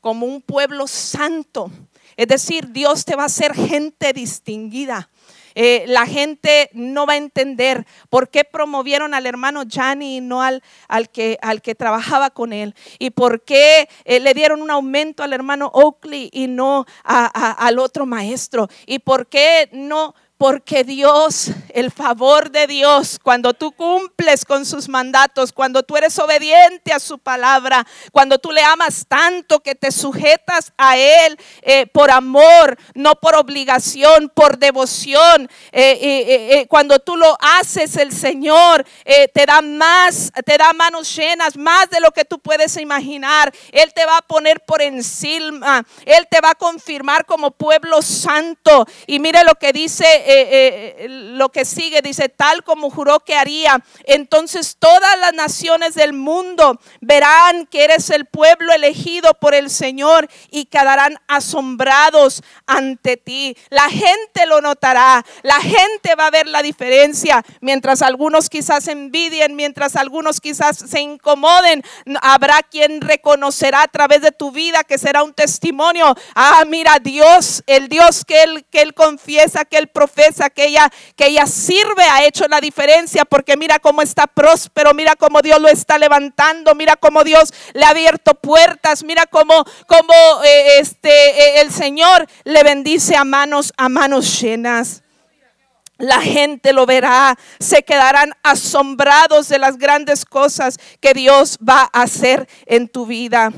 como 0.00 0.26
un 0.26 0.42
pueblo 0.42 0.86
santo. 0.86 1.70
Es 2.16 2.28
decir, 2.28 2.70
Dios 2.70 3.04
te 3.04 3.16
va 3.16 3.24
a 3.24 3.26
hacer 3.26 3.54
gente 3.54 4.12
distinguida. 4.12 5.08
Eh, 5.54 5.84
la 5.88 6.06
gente 6.06 6.70
no 6.72 7.06
va 7.06 7.14
a 7.14 7.16
entender 7.16 7.86
por 8.08 8.28
qué 8.28 8.44
promovieron 8.44 9.14
al 9.14 9.26
hermano 9.26 9.64
Jani 9.68 10.18
y 10.18 10.20
no 10.20 10.42
al, 10.42 10.62
al, 10.86 11.10
que, 11.10 11.38
al 11.42 11.60
que 11.60 11.74
trabajaba 11.74 12.30
con 12.30 12.52
él. 12.52 12.74
Y 12.98 13.10
por 13.10 13.42
qué 13.42 13.88
eh, 14.04 14.20
le 14.20 14.34
dieron 14.34 14.62
un 14.62 14.70
aumento 14.70 15.22
al 15.22 15.32
hermano 15.32 15.70
Oakley 15.74 16.30
y 16.32 16.46
no 16.46 16.86
al 17.04 17.78
otro 17.78 18.06
maestro. 18.06 18.68
Y 18.86 19.00
por 19.00 19.26
qué 19.26 19.68
no 19.72 20.14
porque 20.40 20.84
Dios, 20.84 21.50
el 21.68 21.90
favor 21.90 22.50
de 22.50 22.66
Dios, 22.66 23.18
cuando 23.22 23.52
tú 23.52 23.72
cumples 23.72 24.46
con 24.46 24.64
sus 24.64 24.88
mandatos, 24.88 25.52
cuando 25.52 25.82
tú 25.82 25.98
eres 25.98 26.18
obediente 26.18 26.94
a 26.94 26.98
su 26.98 27.18
palabra, 27.18 27.86
cuando 28.10 28.38
tú 28.38 28.50
le 28.50 28.62
amas 28.62 29.04
tanto 29.06 29.60
que 29.60 29.74
te 29.74 29.92
sujetas 29.92 30.72
a 30.78 30.96
Él 30.96 31.38
eh, 31.60 31.86
por 31.88 32.10
amor, 32.10 32.78
no 32.94 33.16
por 33.16 33.36
obligación, 33.36 34.32
por 34.34 34.56
devoción, 34.56 35.46
eh, 35.72 35.98
eh, 36.00 36.66
cuando 36.70 36.98
tú 37.00 37.18
lo 37.18 37.36
haces, 37.38 37.96
el 37.96 38.10
Señor 38.10 38.86
te 39.04 39.44
da 39.44 39.60
más, 39.60 40.32
te 40.46 40.56
da 40.56 40.72
manos 40.72 41.14
llenas, 41.14 41.58
más 41.58 41.90
de 41.90 42.00
lo 42.00 42.12
que 42.12 42.24
tú 42.24 42.38
puedes 42.38 42.78
imaginar. 42.78 43.52
Él 43.72 43.92
te 43.92 44.06
va 44.06 44.16
a 44.16 44.22
poner 44.22 44.60
por 44.60 44.80
encima, 44.80 45.84
Él 46.06 46.26
te 46.30 46.40
va 46.40 46.52
a 46.52 46.54
confirmar 46.54 47.26
como 47.26 47.50
pueblo 47.50 48.00
santo. 48.00 48.86
Y 49.06 49.18
mire 49.18 49.44
lo 49.44 49.54
que 49.56 49.74
dice 49.74 50.29
eh, 50.32 50.96
eh, 50.98 51.08
lo 51.08 51.50
que 51.50 51.64
sigue, 51.64 52.02
dice, 52.02 52.28
tal 52.28 52.62
como 52.64 52.90
juró 52.90 53.20
que 53.20 53.34
haría, 53.34 53.82
entonces 54.04 54.76
todas 54.78 55.18
las 55.18 55.32
naciones 55.32 55.94
del 55.94 56.12
mundo 56.12 56.80
verán 57.00 57.66
que 57.66 57.84
eres 57.84 58.10
el 58.10 58.26
pueblo 58.26 58.72
elegido 58.72 59.34
por 59.34 59.54
el 59.54 59.70
Señor 59.70 60.28
y 60.50 60.66
quedarán 60.66 61.18
asombrados 61.28 62.42
ante 62.66 63.16
ti. 63.16 63.56
La 63.70 63.88
gente 63.88 64.46
lo 64.46 64.60
notará, 64.60 65.24
la 65.42 65.60
gente 65.60 66.14
va 66.14 66.26
a 66.26 66.30
ver 66.30 66.46
la 66.46 66.62
diferencia, 66.62 67.44
mientras 67.60 68.02
algunos 68.02 68.50
quizás 68.50 68.88
envidien, 68.88 69.56
mientras 69.56 69.96
algunos 69.96 70.40
quizás 70.40 70.78
se 70.78 71.00
incomoden, 71.00 71.82
habrá 72.22 72.62
quien 72.62 73.00
reconocerá 73.00 73.82
a 73.82 73.88
través 73.88 74.22
de 74.22 74.32
tu 74.32 74.50
vida 74.50 74.84
que 74.84 74.98
será 74.98 75.22
un 75.22 75.32
testimonio. 75.32 76.14
Ah, 76.34 76.64
mira, 76.66 76.98
Dios, 77.00 77.62
el 77.66 77.88
Dios 77.88 78.24
que 78.24 78.42
él, 78.42 78.64
que 78.70 78.82
él 78.82 78.94
confiesa, 78.94 79.64
que 79.64 79.78
él 79.78 79.88
profesa, 80.20 80.50
que 80.50 80.66
ella, 80.66 80.90
que 81.16 81.26
ella 81.26 81.46
sirve, 81.46 82.02
ha 82.02 82.24
hecho 82.24 82.46
la 82.48 82.60
diferencia, 82.60 83.24
porque 83.24 83.56
mira 83.56 83.78
cómo 83.78 84.02
está 84.02 84.26
próspero, 84.26 84.94
mira 84.94 85.16
cómo 85.16 85.42
Dios 85.42 85.60
lo 85.60 85.68
está 85.68 85.98
levantando, 85.98 86.74
mira 86.74 86.96
cómo 86.96 87.24
Dios 87.24 87.52
le 87.72 87.84
ha 87.84 87.90
abierto 87.90 88.34
puertas, 88.34 89.02
mira 89.02 89.26
cómo, 89.26 89.64
cómo 89.86 90.44
eh, 90.44 90.78
este, 90.78 91.10
eh, 91.10 91.60
el 91.60 91.72
Señor 91.72 92.26
le 92.44 92.62
bendice 92.62 93.16
a 93.16 93.24
manos, 93.24 93.72
a 93.76 93.88
manos 93.88 94.40
llenas. 94.40 95.02
La 95.98 96.22
gente 96.22 96.72
lo 96.72 96.86
verá, 96.86 97.36
se 97.58 97.82
quedarán 97.82 98.32
asombrados 98.42 99.48
de 99.48 99.58
las 99.58 99.76
grandes 99.76 100.24
cosas 100.24 100.78
que 100.98 101.12
Dios 101.12 101.58
va 101.58 101.90
a 101.92 102.02
hacer 102.02 102.48
en 102.64 102.88
tu 102.88 103.04
vida. 103.04 103.52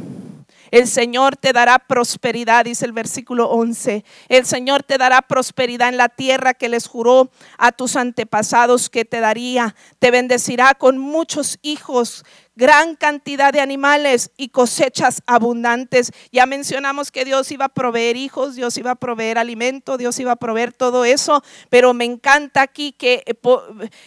El 0.73 0.89
Señor 0.89 1.37
te 1.37 1.53
dará 1.53 1.79
prosperidad, 1.79 2.65
dice 2.65 2.87
el 2.87 2.93
versículo 2.93 3.51
11. 3.51 4.07
El 4.31 4.47
Señor 4.47 4.83
te 4.83 4.97
dará 4.97 5.21
prosperidad 5.21 5.91
en 5.91 5.99
la 5.99 6.09
tierra 6.09 6.55
que 6.55 6.71
les 6.71 6.87
juró 6.87 7.31
a 7.59 7.73
tus 7.73 7.95
antepasados 7.95 8.89
que 8.89 9.05
te 9.05 9.21
daría. 9.21 9.77
Te 9.99 10.11
bendecirá 10.11 10.73
con 10.73 10.97
muchos 10.97 11.59
hijos, 11.61 12.25
gran 12.57 12.97
cantidad 12.97 13.53
de 13.53 13.61
animales 13.61 14.31
y 14.39 14.49
cosechas 14.49 15.23
abundantes. 15.27 16.11
Ya 16.33 16.47
mencionamos 16.47 17.11
que 17.11 17.27
Dios 17.27 17.53
iba 17.53 17.67
a 17.67 17.75
proveer 17.75 18.17
hijos, 18.17 18.55
Dios 18.55 18.79
iba 18.79 18.93
a 18.93 18.97
proveer 18.97 19.37
alimento, 19.37 19.99
Dios 19.99 20.19
iba 20.21 20.33
a 20.33 20.37
proveer 20.37 20.73
todo 20.73 21.05
eso, 21.05 21.45
pero 21.69 21.93
me 21.93 22.07
encanta 22.07 22.63
aquí 22.63 22.93
que 22.93 23.23
eh, 23.27 23.35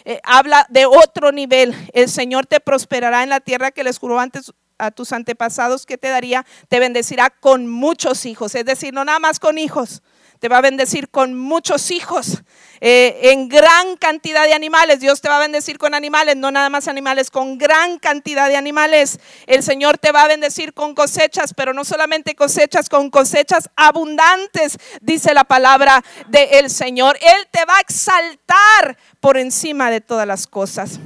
eh, 0.04 0.20
habla 0.24 0.66
de 0.68 0.84
otro 0.84 1.30
nivel. 1.30 1.76
El 1.92 2.08
Señor 2.08 2.46
te 2.46 2.58
prosperará 2.58 3.22
en 3.22 3.30
la 3.30 3.38
tierra 3.38 3.70
que 3.70 3.84
les 3.84 3.98
juró 3.98 4.18
antes 4.18 4.52
a 4.78 4.90
tus 4.90 5.12
antepasados 5.12 5.86
que 5.86 5.98
te 5.98 6.08
daría, 6.08 6.44
te 6.68 6.80
bendecirá 6.80 7.30
con 7.30 7.66
muchos 7.66 8.26
hijos, 8.26 8.54
es 8.54 8.64
decir, 8.64 8.92
no 8.92 9.04
nada 9.04 9.18
más 9.18 9.40
con 9.40 9.58
hijos, 9.58 10.02
te 10.38 10.48
va 10.48 10.58
a 10.58 10.60
bendecir 10.60 11.08
con 11.08 11.34
muchos 11.34 11.90
hijos, 11.90 12.42
eh, 12.80 13.30
en 13.32 13.48
gran 13.48 13.96
cantidad 13.96 14.44
de 14.44 14.52
animales. 14.52 15.00
Dios 15.00 15.20
te 15.20 15.28
va 15.28 15.36
a 15.36 15.40
bendecir 15.40 15.78
con 15.78 15.94
animales, 15.94 16.36
no 16.36 16.50
nada 16.50 16.68
más 16.68 16.88
animales, 16.88 17.30
con 17.30 17.56
gran 17.56 17.98
cantidad 17.98 18.48
de 18.48 18.56
animales. 18.56 19.18
El 19.46 19.62
Señor 19.62 19.98
te 19.98 20.12
va 20.12 20.24
a 20.24 20.28
bendecir 20.28 20.74
con 20.74 20.94
cosechas, 20.94 21.54
pero 21.54 21.72
no 21.72 21.84
solamente 21.84 22.34
cosechas, 22.34 22.88
con 22.88 23.10
cosechas 23.10 23.70
abundantes, 23.76 24.78
dice 25.00 25.32
la 25.32 25.44
palabra 25.44 26.04
del 26.28 26.68
Señor. 26.68 27.16
Él 27.20 27.48
te 27.50 27.64
va 27.64 27.78
a 27.78 27.80
exaltar 27.80 28.98
por 29.20 29.38
encima 29.38 29.90
de 29.90 30.00
todas 30.02 30.26
las 30.26 30.46
cosas. 30.46 31.00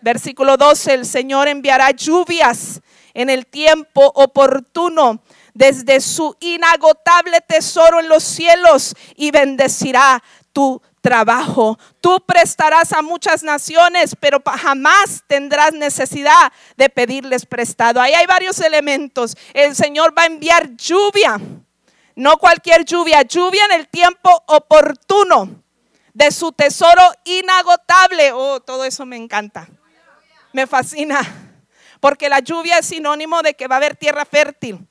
Versículo 0.00 0.56
12, 0.56 0.94
el 0.94 1.06
Señor 1.06 1.48
enviará 1.48 1.90
lluvias 1.90 2.80
en 3.14 3.30
el 3.30 3.46
tiempo 3.46 4.12
oportuno 4.14 5.22
desde 5.54 6.00
su 6.00 6.36
inagotable 6.40 7.40
tesoro 7.40 8.00
en 8.00 8.08
los 8.08 8.22
cielos 8.22 8.94
y 9.16 9.30
bendecirá 9.30 10.22
tu 10.52 10.80
trabajo. 11.00 11.78
Tú 12.00 12.22
prestarás 12.26 12.92
a 12.92 13.02
muchas 13.02 13.42
naciones, 13.42 14.14
pero 14.18 14.42
jamás 14.44 15.22
tendrás 15.26 15.72
necesidad 15.72 16.52
de 16.76 16.88
pedirles 16.88 17.46
prestado. 17.46 18.00
Ahí 18.00 18.12
hay 18.12 18.26
varios 18.26 18.60
elementos. 18.60 19.36
El 19.54 19.74
Señor 19.74 20.14
va 20.16 20.22
a 20.22 20.26
enviar 20.26 20.76
lluvia, 20.76 21.40
no 22.14 22.36
cualquier 22.38 22.84
lluvia, 22.84 23.22
lluvia 23.22 23.64
en 23.66 23.80
el 23.80 23.88
tiempo 23.88 24.30
oportuno 24.46 25.62
de 26.12 26.30
su 26.30 26.52
tesoro 26.52 27.02
inagotable. 27.24 28.32
Oh, 28.32 28.60
todo 28.60 28.84
eso 28.84 29.06
me 29.06 29.16
encanta. 29.16 29.68
Me 30.52 30.66
fascina 30.66 31.49
porque 32.00 32.28
la 32.28 32.40
lluvia 32.40 32.78
es 32.78 32.86
sinónimo 32.86 33.42
de 33.42 33.54
que 33.54 33.68
va 33.68 33.76
a 33.76 33.78
haber 33.78 33.96
tierra 33.96 34.24
fértil 34.24 34.86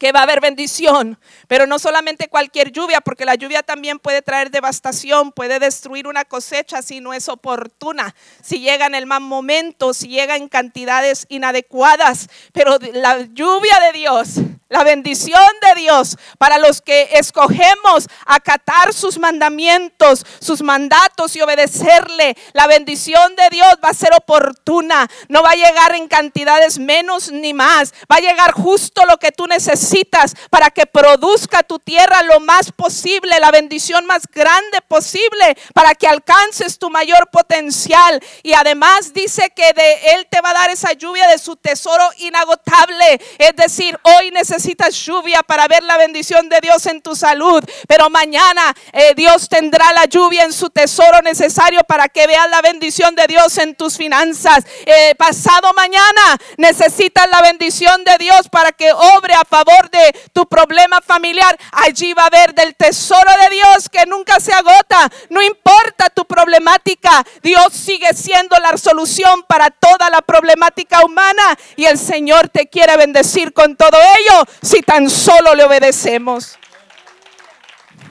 que 0.00 0.12
va 0.12 0.20
a 0.20 0.22
haber 0.22 0.40
bendición, 0.40 1.18
pero 1.46 1.66
no 1.66 1.78
solamente 1.78 2.28
cualquier 2.28 2.72
lluvia, 2.72 3.02
porque 3.02 3.26
la 3.26 3.34
lluvia 3.34 3.62
también 3.62 3.98
puede 3.98 4.22
traer 4.22 4.50
devastación, 4.50 5.30
puede 5.30 5.58
destruir 5.58 6.06
una 6.06 6.24
cosecha 6.24 6.80
si 6.80 7.00
no 7.00 7.12
es 7.12 7.28
oportuna, 7.28 8.14
si 8.42 8.60
llega 8.60 8.86
en 8.86 8.94
el 8.94 9.04
mal 9.04 9.20
momento, 9.20 9.92
si 9.92 10.08
llega 10.08 10.36
en 10.36 10.48
cantidades 10.48 11.26
inadecuadas, 11.28 12.30
pero 12.54 12.78
la 12.94 13.20
lluvia 13.34 13.78
de 13.78 13.98
Dios 13.98 14.36
la 14.70 14.84
bendición 14.84 15.42
de 15.62 15.80
Dios 15.80 16.16
para 16.38 16.56
los 16.58 16.80
que 16.80 17.08
escogemos 17.14 18.06
acatar 18.24 18.94
sus 18.94 19.18
mandamientos, 19.18 20.24
sus 20.40 20.62
mandatos 20.62 21.34
y 21.34 21.42
obedecerle. 21.42 22.36
La 22.52 22.68
bendición 22.68 23.34
de 23.34 23.50
Dios 23.50 23.68
va 23.84 23.88
a 23.88 23.94
ser 23.94 24.10
oportuna. 24.14 25.10
No 25.28 25.42
va 25.42 25.50
a 25.50 25.56
llegar 25.56 25.96
en 25.96 26.06
cantidades 26.06 26.78
menos 26.78 27.32
ni 27.32 27.52
más. 27.52 27.92
Va 28.10 28.16
a 28.16 28.20
llegar 28.20 28.52
justo 28.52 29.04
lo 29.06 29.18
que 29.18 29.32
tú 29.32 29.48
necesitas 29.48 30.36
para 30.50 30.70
que 30.70 30.86
produzca 30.86 31.64
tu 31.64 31.80
tierra 31.80 32.22
lo 32.22 32.38
más 32.38 32.70
posible, 32.70 33.40
la 33.40 33.50
bendición 33.50 34.06
más 34.06 34.22
grande 34.32 34.80
posible, 34.86 35.56
para 35.74 35.96
que 35.96 36.06
alcances 36.06 36.78
tu 36.78 36.90
mayor 36.90 37.28
potencial. 37.30 38.22
Y 38.44 38.52
además 38.52 39.12
dice 39.12 39.50
que 39.50 39.72
de 39.72 40.14
Él 40.14 40.28
te 40.30 40.40
va 40.40 40.50
a 40.50 40.54
dar 40.54 40.70
esa 40.70 40.92
lluvia 40.92 41.26
de 41.26 41.38
su 41.38 41.56
tesoro 41.56 42.08
inagotable. 42.18 43.20
Es 43.38 43.56
decir, 43.56 43.98
hoy 44.04 44.30
necesitas 44.30 44.59
necesitas 44.60 44.94
lluvia 45.06 45.42
para 45.42 45.66
ver 45.68 45.82
la 45.84 45.96
bendición 45.96 46.50
de 46.50 46.60
Dios 46.60 46.84
en 46.84 47.00
tu 47.00 47.16
salud, 47.16 47.64
pero 47.88 48.10
mañana 48.10 48.74
eh, 48.92 49.14
Dios 49.16 49.48
tendrá 49.48 49.90
la 49.94 50.04
lluvia 50.04 50.44
en 50.44 50.52
su 50.52 50.68
tesoro 50.68 51.22
necesario 51.22 51.80
para 51.88 52.08
que 52.08 52.26
veas 52.26 52.50
la 52.50 52.60
bendición 52.60 53.14
de 53.14 53.26
Dios 53.26 53.56
en 53.56 53.74
tus 53.74 53.96
finanzas. 53.96 54.66
Eh, 54.84 55.14
pasado 55.16 55.72
mañana 55.74 56.36
necesitas 56.58 57.26
la 57.30 57.40
bendición 57.40 58.04
de 58.04 58.18
Dios 58.18 58.50
para 58.50 58.72
que 58.72 58.92
obre 58.92 59.32
a 59.32 59.46
favor 59.48 59.88
de 59.88 60.14
tu 60.34 60.46
problema 60.46 61.00
familiar. 61.00 61.58
Allí 61.72 62.12
va 62.12 62.24
a 62.24 62.26
haber 62.26 62.52
del 62.54 62.76
tesoro 62.76 63.30
de 63.42 63.56
Dios 63.56 63.88
que 63.88 64.04
nunca 64.04 64.40
se 64.40 64.52
agota. 64.52 65.10
No 65.30 65.40
importa 65.40 66.10
tu 66.14 66.26
problemática, 66.26 67.24
Dios 67.42 67.72
sigue 67.72 68.12
siendo 68.12 68.58
la 68.58 68.76
solución 68.76 69.42
para 69.48 69.70
toda 69.70 70.10
la 70.10 70.20
problemática 70.20 71.02
humana 71.02 71.56
y 71.76 71.86
el 71.86 71.96
Señor 71.96 72.50
te 72.50 72.68
quiere 72.68 72.98
bendecir 72.98 73.54
con 73.54 73.74
todo 73.74 73.96
ello 74.18 74.49
si 74.62 74.82
tan 74.82 75.08
solo 75.08 75.54
le 75.54 75.64
obedecemos. 75.64 76.58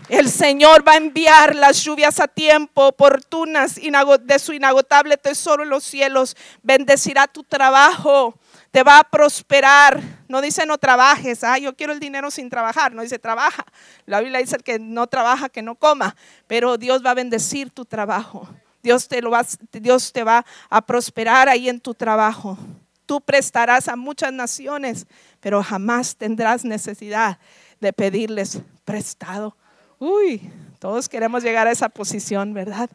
El 0.09 0.27
Señor 0.27 0.85
va 0.87 0.93
a 0.93 0.97
enviar 0.97 1.55
las 1.55 1.83
lluvias 1.83 2.19
a 2.19 2.27
tiempo, 2.27 2.87
oportunas, 2.87 3.75
de 3.75 4.39
su 4.39 4.53
inagotable 4.53 5.17
tesoro 5.17 5.61
en 5.61 5.69
los 5.69 5.83
cielos. 5.83 6.35
Bendecirá 6.63 7.27
tu 7.27 7.43
trabajo, 7.43 8.35
te 8.71 8.81
va 8.81 8.97
a 8.97 9.03
prosperar. 9.03 10.01
No 10.27 10.41
dice 10.41 10.65
no 10.65 10.79
trabajes, 10.79 11.43
ah, 11.43 11.59
yo 11.59 11.75
quiero 11.75 11.93
el 11.93 11.99
dinero 11.99 12.31
sin 12.31 12.49
trabajar. 12.49 12.91
No 12.91 13.03
dice 13.03 13.19
trabaja. 13.19 13.63
La 14.07 14.19
Biblia 14.19 14.39
dice 14.39 14.57
que 14.57 14.79
no 14.79 15.05
trabaja, 15.05 15.47
que 15.47 15.61
no 15.61 15.75
coma. 15.75 16.15
Pero 16.47 16.77
Dios 16.77 17.05
va 17.05 17.11
a 17.11 17.15
bendecir 17.15 17.69
tu 17.69 17.85
trabajo. 17.85 18.49
Dios 18.81 19.07
te, 19.07 19.21
lo 19.21 19.29
va, 19.29 19.45
Dios 19.73 20.11
te 20.11 20.23
va 20.23 20.43
a 20.71 20.81
prosperar 20.81 21.49
ahí 21.49 21.69
en 21.69 21.79
tu 21.79 21.93
trabajo. 21.93 22.57
Tú 23.05 23.21
prestarás 23.21 23.87
a 23.87 23.95
muchas 23.95 24.33
naciones 24.33 25.05
pero 25.39 25.63
jamás 25.63 26.15
tendrás 26.15 26.65
necesidad 26.65 27.39
de 27.79 27.93
pedirles 27.93 28.61
prestado. 28.85 29.55
Uy, 29.99 30.49
todos 30.79 31.09
queremos 31.09 31.43
llegar 31.43 31.67
a 31.67 31.71
esa 31.71 31.89
posición, 31.89 32.53
¿verdad? 32.53 32.89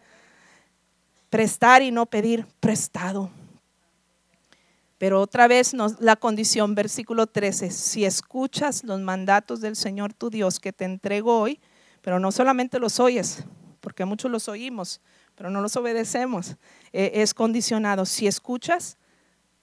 Prestar 1.31 1.83
y 1.83 1.91
no 1.91 2.07
pedir 2.07 2.47
prestado. 2.61 3.31
Pero 4.99 5.21
otra 5.21 5.49
vez 5.49 5.73
la 5.99 6.17
condición, 6.17 6.75
versículo 6.75 7.27
13, 7.27 7.71
si 7.71 8.05
escuchas 8.05 8.85
los 8.85 9.01
mandatos 9.01 9.61
del 9.61 9.77
Señor 9.77 10.15
tu 10.15 10.31
Dios 10.31 10.61
que 10.61 10.73
te 10.73 10.85
entrego 10.85 11.39
hoy, 11.39 11.61
pero 12.01 12.19
no 12.21 12.33
solamente 12.33 12.79
los 12.79 13.01
oyes, 13.01 13.45
porque 13.81 14.05
muchos 14.05 14.31
los 14.31 14.49
oímos, 14.49 15.01
pero 15.35 15.51
no 15.51 15.61
los 15.61 15.77
obedecemos, 15.77 16.57
eh, 16.93 17.11
es 17.15 17.35
condicionado. 17.35 18.07
Si 18.07 18.27
escuchas, 18.27 18.97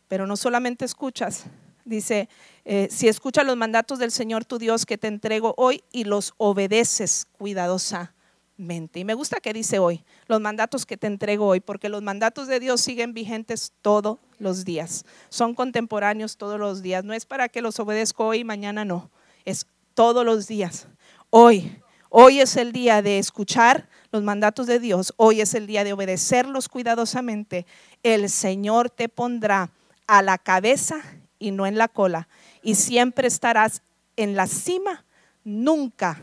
pero 0.08 0.28
no 0.28 0.36
solamente 0.36 0.86
escuchas, 0.86 1.46
dice, 1.86 2.30
eh, 2.66 2.88
si 2.92 3.08
escuchas 3.08 3.46
los 3.46 3.58
mandatos 3.58 4.00
del 4.00 4.12
Señor 4.12 4.46
tu 4.46 4.58
Dios 4.58 4.86
que 4.86 4.98
te 4.98 5.08
entrego 5.08 5.54
hoy 5.58 5.84
y 5.92 6.04
los 6.04 6.34
obedeces 6.38 7.28
cuidadosamente. 7.38 9.00
Y 9.00 9.06
me 9.06 9.14
gusta 9.14 9.40
que 9.40 9.54
dice 9.54 9.80
hoy, 9.80 10.04
los 10.28 10.40
mandatos 10.42 10.86
que 10.86 10.98
te 10.98 11.08
entrego 11.08 11.48
hoy, 11.48 11.60
porque 11.60 11.90
los 11.90 12.02
mandatos 12.02 12.48
de 12.48 12.60
Dios 12.60 12.82
siguen 12.82 13.14
vigentes 13.14 13.74
todos 13.82 14.20
los 14.40 14.66
días. 14.66 15.06
Son 15.30 15.56
contemporáneos 15.56 16.38
todos 16.38 16.60
los 16.60 16.82
días. 16.82 17.04
No 17.04 17.14
es 17.14 17.26
para 17.26 17.50
que 17.50 17.62
los 17.62 17.80
obedezco 17.80 18.28
hoy 18.28 18.40
y 18.40 18.44
mañana 18.44 18.86
no. 18.86 19.10
Es 19.46 19.66
todos 19.94 20.26
los 20.26 20.48
días. 20.48 20.88
Hoy 21.30 21.82
Hoy 22.14 22.42
es 22.42 22.58
el 22.58 22.74
día 22.74 23.02
de 23.02 23.20
escuchar 23.20 23.88
los 24.12 24.22
mandatos 24.22 24.68
de 24.68 24.82
Dios. 24.82 25.14
Hoy 25.16 25.40
es 25.40 25.54
el 25.54 25.66
día 25.66 25.86
de 25.86 25.94
obedecerlos 25.94 26.68
cuidadosamente. 26.68 27.66
El 28.04 28.30
Señor 28.30 28.90
te 28.90 29.08
pondrá 29.08 29.70
a 30.08 30.22
la 30.22 30.38
cabeza 30.38 31.00
y 31.42 31.52
no 31.52 31.66
en 31.66 31.78
la 31.78 31.90
cola. 31.90 32.30
Y 32.62 32.76
siempre 32.76 33.28
estarás 33.28 33.82
en 34.16 34.36
la 34.36 34.48
cima, 34.48 35.04
nunca 35.44 36.22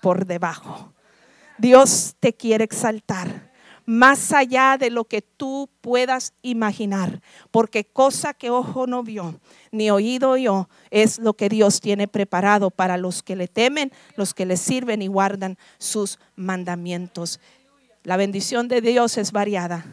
por 0.00 0.26
debajo. 0.26 0.92
Dios 1.58 2.14
te 2.20 2.34
quiere 2.34 2.64
exaltar 2.64 3.50
más 3.84 4.32
allá 4.32 4.76
de 4.78 4.90
lo 4.90 5.04
que 5.04 5.22
tú 5.22 5.68
puedas 5.80 6.34
imaginar, 6.42 7.20
porque 7.50 7.84
cosa 7.84 8.32
que 8.34 8.50
ojo 8.50 8.86
no 8.86 9.02
vio, 9.02 9.40
ni 9.70 9.90
oído 9.90 10.30
oyó, 10.30 10.68
es 10.90 11.18
lo 11.18 11.34
que 11.34 11.48
Dios 11.48 11.80
tiene 11.80 12.06
preparado 12.06 12.70
para 12.70 12.96
los 12.96 13.22
que 13.22 13.36
le 13.36 13.48
temen, 13.48 13.92
los 14.16 14.34
que 14.34 14.46
le 14.46 14.56
sirven 14.56 15.02
y 15.02 15.08
guardan 15.08 15.58
sus 15.78 16.18
mandamientos. 16.36 17.40
La 18.04 18.16
bendición 18.16 18.68
de 18.68 18.80
Dios 18.80 19.18
es 19.18 19.32
variada, 19.32 19.84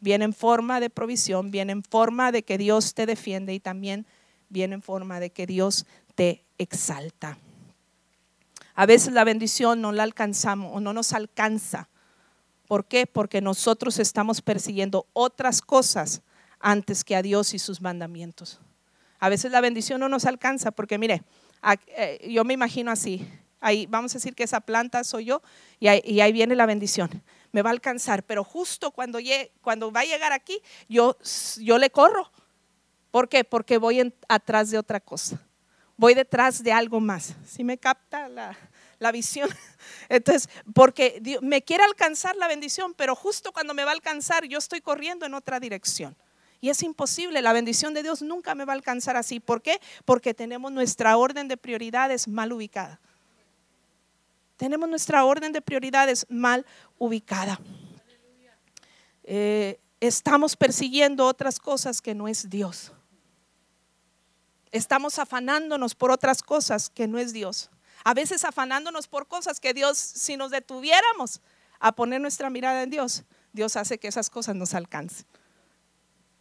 viene 0.00 0.24
en 0.24 0.32
forma 0.32 0.80
de 0.80 0.90
provisión, 0.90 1.50
viene 1.50 1.72
en 1.72 1.82
forma 1.82 2.32
de 2.32 2.42
que 2.42 2.58
Dios 2.58 2.94
te 2.94 3.06
defiende 3.06 3.54
y 3.54 3.60
también 3.60 4.06
viene 4.48 4.74
en 4.74 4.82
forma 4.82 5.20
de 5.20 5.30
que 5.30 5.46
Dios 5.46 5.86
te 6.14 6.44
exalta. 6.58 7.38
A 8.74 8.86
veces 8.86 9.12
la 9.12 9.24
bendición 9.24 9.80
no 9.80 9.92
la 9.92 10.04
alcanzamos 10.04 10.70
o 10.74 10.80
no 10.80 10.92
nos 10.92 11.12
alcanza 11.12 11.88
¿Por 12.68 12.84
qué? 12.84 13.06
Porque 13.06 13.40
nosotros 13.40 13.98
estamos 13.98 14.42
persiguiendo 14.42 15.06
otras 15.14 15.62
cosas 15.62 16.20
antes 16.60 17.02
que 17.02 17.16
a 17.16 17.22
Dios 17.22 17.54
y 17.54 17.58
sus 17.58 17.80
mandamientos. 17.80 18.60
A 19.18 19.30
veces 19.30 19.50
la 19.50 19.62
bendición 19.62 20.00
no 20.00 20.08
nos 20.10 20.26
alcanza 20.26 20.70
porque 20.70 20.98
mire, 20.98 21.22
eh, 21.96 22.28
yo 22.30 22.44
me 22.44 22.52
imagino 22.52 22.90
así, 22.90 23.26
ahí 23.58 23.86
vamos 23.86 24.12
a 24.12 24.18
decir 24.18 24.34
que 24.34 24.44
esa 24.44 24.60
planta 24.60 25.02
soy 25.02 25.24
yo 25.24 25.42
y 25.80 25.88
ahí, 25.88 26.32
viene 26.32 26.54
la 26.54 26.66
bendición. 26.66 27.22
Me 27.52 27.62
va 27.62 27.70
a 27.70 27.72
alcanzar, 27.72 28.22
pero 28.24 28.44
justo 28.44 28.90
cuando, 28.90 29.18
cuando 29.60 29.90
va 29.90 30.00
a 30.00 30.04
llegar 30.04 30.32
aquí, 30.32 30.60
yo, 30.88 31.16
le 31.56 31.90
corro. 31.90 32.30
¿Por 33.10 33.28
qué? 33.28 33.44
Porque 33.44 33.78
voy 33.78 34.14
atrás 34.28 34.70
de 34.70 34.78
otra 34.78 35.00
cosa. 35.00 35.40
Voy 35.96 36.14
detrás 36.14 36.62
de 36.62 36.72
algo 36.72 37.00
más. 37.00 37.34
Si 37.46 37.64
me 37.64 37.78
capta 37.78 38.28
la, 38.28 38.56
la 38.98 39.12
visión. 39.12 39.48
Entonces, 40.08 40.48
porque 40.74 41.20
me 41.42 41.62
quiere 41.62 41.84
alcanzar 41.84 42.36
la 42.36 42.48
bendición, 42.48 42.94
pero 42.94 43.14
justo 43.14 43.52
cuando 43.52 43.74
me 43.74 43.84
va 43.84 43.90
a 43.90 43.94
alcanzar, 43.94 44.44
yo 44.44 44.58
estoy 44.58 44.80
corriendo 44.80 45.26
en 45.26 45.34
otra 45.34 45.58
dirección. 45.58 46.16
Y 46.60 46.70
es 46.70 46.82
imposible, 46.82 47.40
la 47.40 47.52
bendición 47.52 47.94
de 47.94 48.02
Dios 48.02 48.22
nunca 48.22 48.54
me 48.54 48.64
va 48.64 48.72
a 48.72 48.76
alcanzar 48.76 49.16
así. 49.16 49.38
¿Por 49.38 49.62
qué? 49.62 49.80
Porque 50.04 50.34
tenemos 50.34 50.72
nuestra 50.72 51.16
orden 51.16 51.46
de 51.46 51.56
prioridades 51.56 52.26
mal 52.26 52.52
ubicada. 52.52 53.00
Tenemos 54.58 54.86
nuestra 54.86 55.24
orden 55.24 55.52
de 55.52 55.62
prioridades 55.62 56.26
mal 56.28 56.66
ubicada. 56.98 57.58
Eh, 59.24 59.80
estamos 60.00 60.54
persiguiendo 60.56 61.24
otras 61.24 61.58
cosas 61.58 62.02
que 62.02 62.14
no 62.14 62.28
es 62.28 62.50
Dios. 62.50 62.92
Estamos 64.70 65.18
afanándonos 65.18 65.94
por 65.94 66.10
otras 66.10 66.42
cosas 66.42 66.90
que 66.90 67.08
no 67.08 67.18
es 67.18 67.32
Dios 67.32 67.70
a 68.04 68.14
veces 68.14 68.44
afanándonos 68.44 69.08
por 69.08 69.26
cosas 69.26 69.60
que 69.60 69.74
Dios, 69.74 69.98
si 69.98 70.36
nos 70.36 70.50
detuviéramos 70.50 71.40
a 71.80 71.92
poner 71.92 72.20
nuestra 72.20 72.50
mirada 72.50 72.82
en 72.82 72.90
Dios, 72.90 73.24
Dios 73.52 73.76
hace 73.76 73.98
que 73.98 74.08
esas 74.08 74.30
cosas 74.30 74.56
nos 74.56 74.74
alcancen. 74.74 75.26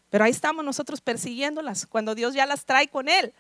Pero 0.10 0.24
ahí 0.24 0.32
estamos 0.32 0.64
nosotros 0.64 1.02
persiguiéndolas 1.02 1.86
cuando 1.86 2.16
Dios 2.16 2.34
ya 2.34 2.46
las 2.46 2.66
trae 2.66 2.88
con 2.88 3.10
Él. 3.10 3.34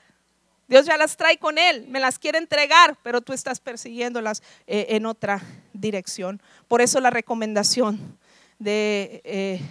Dios 0.67 0.86
ya 0.86 0.97
las 0.97 1.15
trae 1.17 1.38
con 1.38 1.58
Él, 1.58 1.86
me 1.88 1.99
las 1.99 2.19
quiere 2.19 2.38
entregar, 2.38 2.97
pero 3.03 3.21
tú 3.21 3.34
estás 3.34 3.60
persiguiéndolas 3.60 4.43
eh, 4.67 4.88
en 4.89 5.06
otra 5.06 5.41
dirección. 5.73 6.41
Por 6.67 6.82
eso 6.82 6.99
la 6.99 7.10
recomendación 7.10 8.17
de 8.60 9.21
eh, 9.23 9.62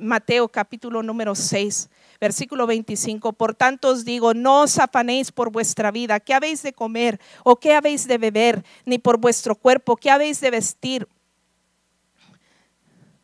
Mateo 0.00 0.48
capítulo 0.48 1.02
número 1.02 1.34
6 1.34 1.88
Versículo 2.20 2.66
25, 2.66 3.34
por 3.34 3.54
tanto 3.54 3.88
os 3.88 4.06
digo, 4.06 4.32
no 4.32 4.62
os 4.62 4.78
afanéis 4.78 5.32
por 5.32 5.50
vuestra 5.50 5.90
vida, 5.90 6.20
qué 6.20 6.32
habéis 6.32 6.62
de 6.62 6.72
comer 6.72 7.20
o 7.42 7.56
qué 7.56 7.74
habéis 7.74 8.06
de 8.06 8.16
beber, 8.18 8.64
ni 8.86 8.98
por 8.98 9.18
vuestro 9.18 9.54
cuerpo, 9.54 9.96
qué 9.96 10.10
habéis 10.10 10.40
de 10.40 10.50
vestir. 10.50 11.08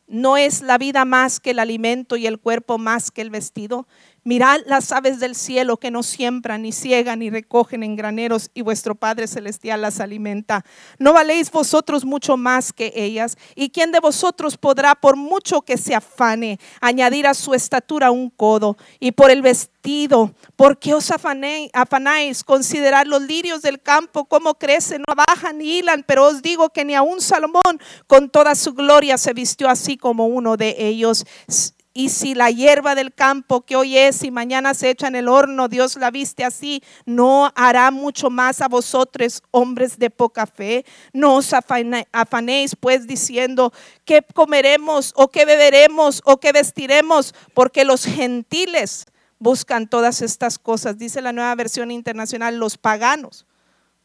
¿No 0.06 0.36
es 0.36 0.60
la 0.60 0.76
vida 0.76 1.04
más 1.04 1.38
que 1.38 1.52
el 1.52 1.60
alimento 1.60 2.16
y 2.16 2.26
el 2.26 2.38
cuerpo 2.38 2.78
más 2.78 3.10
que 3.10 3.22
el 3.22 3.30
vestido? 3.30 3.86
Mirad 4.22 4.60
las 4.66 4.92
aves 4.92 5.18
del 5.18 5.34
cielo 5.34 5.78
que 5.78 5.90
no 5.90 6.02
siembran, 6.02 6.62
ni 6.62 6.72
ciegan, 6.72 7.20
ni 7.20 7.30
recogen 7.30 7.82
en 7.82 7.96
graneros, 7.96 8.50
y 8.52 8.60
vuestro 8.60 8.94
Padre 8.94 9.26
Celestial 9.26 9.80
las 9.80 9.98
alimenta. 9.98 10.64
¿No 10.98 11.14
valéis 11.14 11.50
vosotros 11.50 12.04
mucho 12.04 12.36
más 12.36 12.72
que 12.72 12.92
ellas? 12.94 13.38
¿Y 13.54 13.70
quién 13.70 13.92
de 13.92 14.00
vosotros 14.00 14.58
podrá, 14.58 14.94
por 14.94 15.16
mucho 15.16 15.62
que 15.62 15.78
se 15.78 15.94
afane, 15.94 16.58
añadir 16.80 17.26
a 17.26 17.34
su 17.34 17.54
estatura 17.54 18.10
un 18.10 18.28
codo? 18.28 18.76
Y 18.98 19.12
por 19.12 19.30
el 19.30 19.40
vestido, 19.40 20.34
¿por 20.54 20.78
qué 20.78 20.92
os 20.92 21.10
afanáis? 21.10 22.44
Considerad 22.44 23.06
los 23.06 23.22
lirios 23.22 23.62
del 23.62 23.80
campo, 23.80 24.26
cómo 24.26 24.54
crecen, 24.54 25.02
no 25.08 25.14
bajan 25.14 25.58
ni 25.58 25.78
hilan, 25.78 26.04
pero 26.06 26.26
os 26.26 26.42
digo 26.42 26.68
que 26.70 26.84
ni 26.84 26.94
aun 26.94 27.22
Salomón 27.22 27.80
con 28.06 28.28
toda 28.28 28.54
su 28.54 28.74
gloria 28.74 29.16
se 29.16 29.32
vistió 29.32 29.68
así 29.68 29.96
como 29.96 30.26
uno 30.26 30.58
de 30.58 30.76
ellos. 30.78 31.24
Y 32.00 32.08
si 32.08 32.34
la 32.34 32.50
hierba 32.50 32.94
del 32.94 33.12
campo 33.12 33.60
que 33.60 33.76
hoy 33.76 33.98
es 33.98 34.24
y 34.24 34.30
mañana 34.30 34.72
se 34.72 34.88
echa 34.88 35.06
en 35.06 35.16
el 35.16 35.28
horno, 35.28 35.68
Dios 35.68 35.96
la 35.96 36.10
viste 36.10 36.44
así, 36.44 36.82
no 37.04 37.52
hará 37.54 37.90
mucho 37.90 38.30
más 38.30 38.62
a 38.62 38.68
vosotros, 38.68 39.42
hombres 39.50 39.98
de 39.98 40.08
poca 40.08 40.46
fe. 40.46 40.86
No 41.12 41.34
os 41.34 41.52
afanéis 41.52 42.74
pues 42.74 43.06
diciendo, 43.06 43.70
¿qué 44.06 44.24
comeremos 44.32 45.12
o 45.14 45.28
qué 45.28 45.44
beberemos 45.44 46.22
o 46.24 46.40
qué 46.40 46.52
vestiremos? 46.52 47.34
Porque 47.52 47.84
los 47.84 48.06
gentiles 48.06 49.04
buscan 49.38 49.86
todas 49.86 50.22
estas 50.22 50.58
cosas. 50.58 50.96
Dice 50.96 51.20
la 51.20 51.34
nueva 51.34 51.54
versión 51.54 51.90
internacional, 51.90 52.56
los 52.56 52.78
paganos 52.78 53.44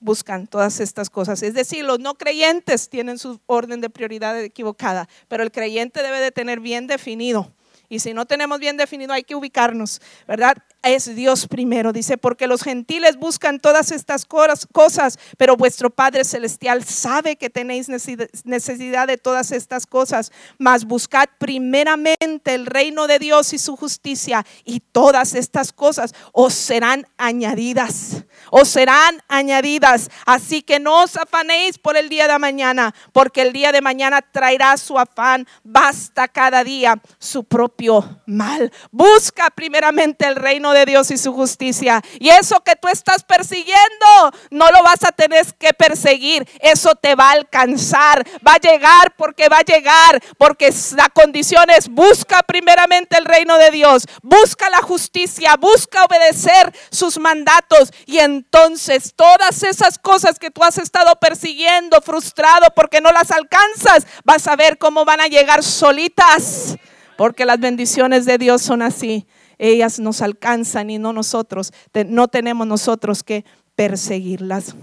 buscan 0.01 0.47
todas 0.47 0.81
estas 0.81 1.09
cosas. 1.09 1.41
Es 1.43 1.53
decir, 1.53 1.85
los 1.85 1.99
no 1.99 2.15
creyentes 2.15 2.89
tienen 2.89 3.17
su 3.17 3.39
orden 3.45 3.79
de 3.79 3.89
prioridad 3.89 4.37
equivocada, 4.43 5.07
pero 5.29 5.43
el 5.43 5.51
creyente 5.53 6.03
debe 6.03 6.19
de 6.19 6.33
tener 6.33 6.59
bien 6.59 6.87
definido 6.87 7.53
y 7.89 7.99
si 7.99 8.13
no 8.13 8.25
tenemos 8.25 8.59
bien 8.59 8.77
definido, 8.77 9.13
hay 9.13 9.23
que 9.23 9.35
ubicarnos, 9.35 10.01
¿verdad? 10.27 10.57
Es 10.87 11.15
Dios 11.15 11.47
primero, 11.47 11.91
dice, 11.91 12.15
porque 12.15 12.45
los 12.45 12.61
gentiles 12.61 13.17
buscan 13.17 13.59
todas 13.59 13.91
estas 13.91 14.23
cosas, 14.23 15.17
pero 15.35 15.57
vuestro 15.57 15.89
Padre 15.89 16.23
Celestial 16.23 16.83
sabe 16.83 17.37
que 17.37 17.49
tenéis 17.49 17.89
necesidad 17.89 19.07
de 19.07 19.17
todas 19.17 19.51
estas 19.51 19.87
cosas, 19.87 20.31
mas 20.59 20.85
buscad 20.85 21.25
primeramente 21.39 22.53
el 22.53 22.67
reino 22.67 23.07
de 23.07 23.17
Dios 23.17 23.51
y 23.53 23.57
su 23.57 23.75
justicia, 23.75 24.45
y 24.63 24.79
todas 24.79 25.33
estas 25.33 25.73
cosas 25.73 26.13
os 26.31 26.53
serán 26.53 27.07
añadidas, 27.17 28.23
os 28.51 28.67
serán 28.67 29.23
añadidas. 29.27 30.11
Así 30.27 30.61
que 30.61 30.79
no 30.79 31.01
os 31.01 31.17
afanéis 31.17 31.79
por 31.79 31.97
el 31.97 32.09
día 32.09 32.27
de 32.27 32.37
mañana, 32.37 32.93
porque 33.11 33.41
el 33.41 33.53
día 33.53 33.71
de 33.71 33.81
mañana 33.81 34.21
traerá 34.21 34.77
su 34.77 34.99
afán, 34.99 35.47
basta 35.63 36.27
cada 36.27 36.63
día 36.63 37.01
su 37.17 37.43
propio 37.43 38.21
mal. 38.27 38.71
Busca 38.91 39.49
primeramente 39.49 40.27
el 40.27 40.35
reino 40.35 40.74
de 40.75 40.85
Dios 40.85 41.09
y 41.11 41.17
su 41.17 41.33
justicia. 41.33 42.01
Y 42.19 42.29
eso 42.29 42.59
que 42.61 42.75
tú 42.75 42.87
estás 42.87 43.23
persiguiendo, 43.23 44.31
no 44.51 44.69
lo 44.69 44.83
vas 44.83 45.03
a 45.03 45.11
tener 45.11 45.45
que 45.55 45.73
perseguir. 45.73 46.47
Eso 46.59 46.93
te 46.95 47.15
va 47.15 47.29
a 47.29 47.33
alcanzar. 47.33 48.25
Va 48.45 48.53
a 48.53 48.59
llegar 48.59 49.15
porque 49.17 49.49
va 49.49 49.59
a 49.59 49.63
llegar. 49.63 50.21
Porque 50.37 50.73
la 50.95 51.09
condición 51.09 51.69
es 51.69 51.89
busca 51.89 52.43
primeramente 52.43 53.17
el 53.17 53.25
reino 53.25 53.57
de 53.57 53.71
Dios. 53.71 54.05
Busca 54.21 54.69
la 54.69 54.81
justicia. 54.81 55.55
Busca 55.59 56.03
obedecer 56.03 56.71
sus 56.91 57.17
mandatos. 57.17 57.91
Y 58.05 58.19
entonces 58.19 59.13
todas 59.15 59.63
esas 59.63 59.97
cosas 59.97 60.37
que 60.37 60.51
tú 60.51 60.63
has 60.63 60.77
estado 60.77 61.15
persiguiendo, 61.15 62.01
frustrado 62.01 62.67
porque 62.75 63.01
no 63.01 63.11
las 63.11 63.31
alcanzas, 63.31 64.05
vas 64.23 64.47
a 64.47 64.55
ver 64.55 64.77
cómo 64.77 65.05
van 65.05 65.21
a 65.21 65.27
llegar 65.27 65.63
solitas 65.63 66.77
porque 67.15 67.45
las 67.45 67.59
bendiciones 67.59 68.25
de 68.25 68.37
Dios 68.37 68.61
son 68.61 68.81
así. 68.81 69.25
Ellas 69.57 69.99
nos 69.99 70.21
alcanzan 70.21 70.89
y 70.89 70.97
no 70.97 71.13
nosotros. 71.13 71.73
No 72.07 72.27
tenemos 72.27 72.67
nosotros 72.67 73.23
que 73.23 73.45
perseguirlas. 73.75 74.75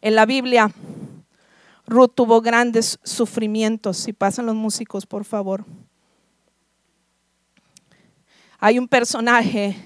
En 0.00 0.14
la 0.14 0.26
Biblia, 0.26 0.72
Ruth 1.86 2.12
tuvo 2.14 2.40
grandes 2.40 2.98
sufrimientos. 3.02 3.98
Si 3.98 4.12
pasan 4.12 4.46
los 4.46 4.54
músicos, 4.54 5.06
por 5.06 5.24
favor. 5.24 5.64
Hay 8.58 8.78
un 8.78 8.88
personaje 8.88 9.76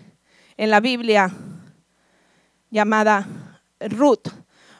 en 0.56 0.70
la 0.70 0.80
Biblia 0.80 1.32
llamada 2.70 3.26
Ruth 3.80 4.28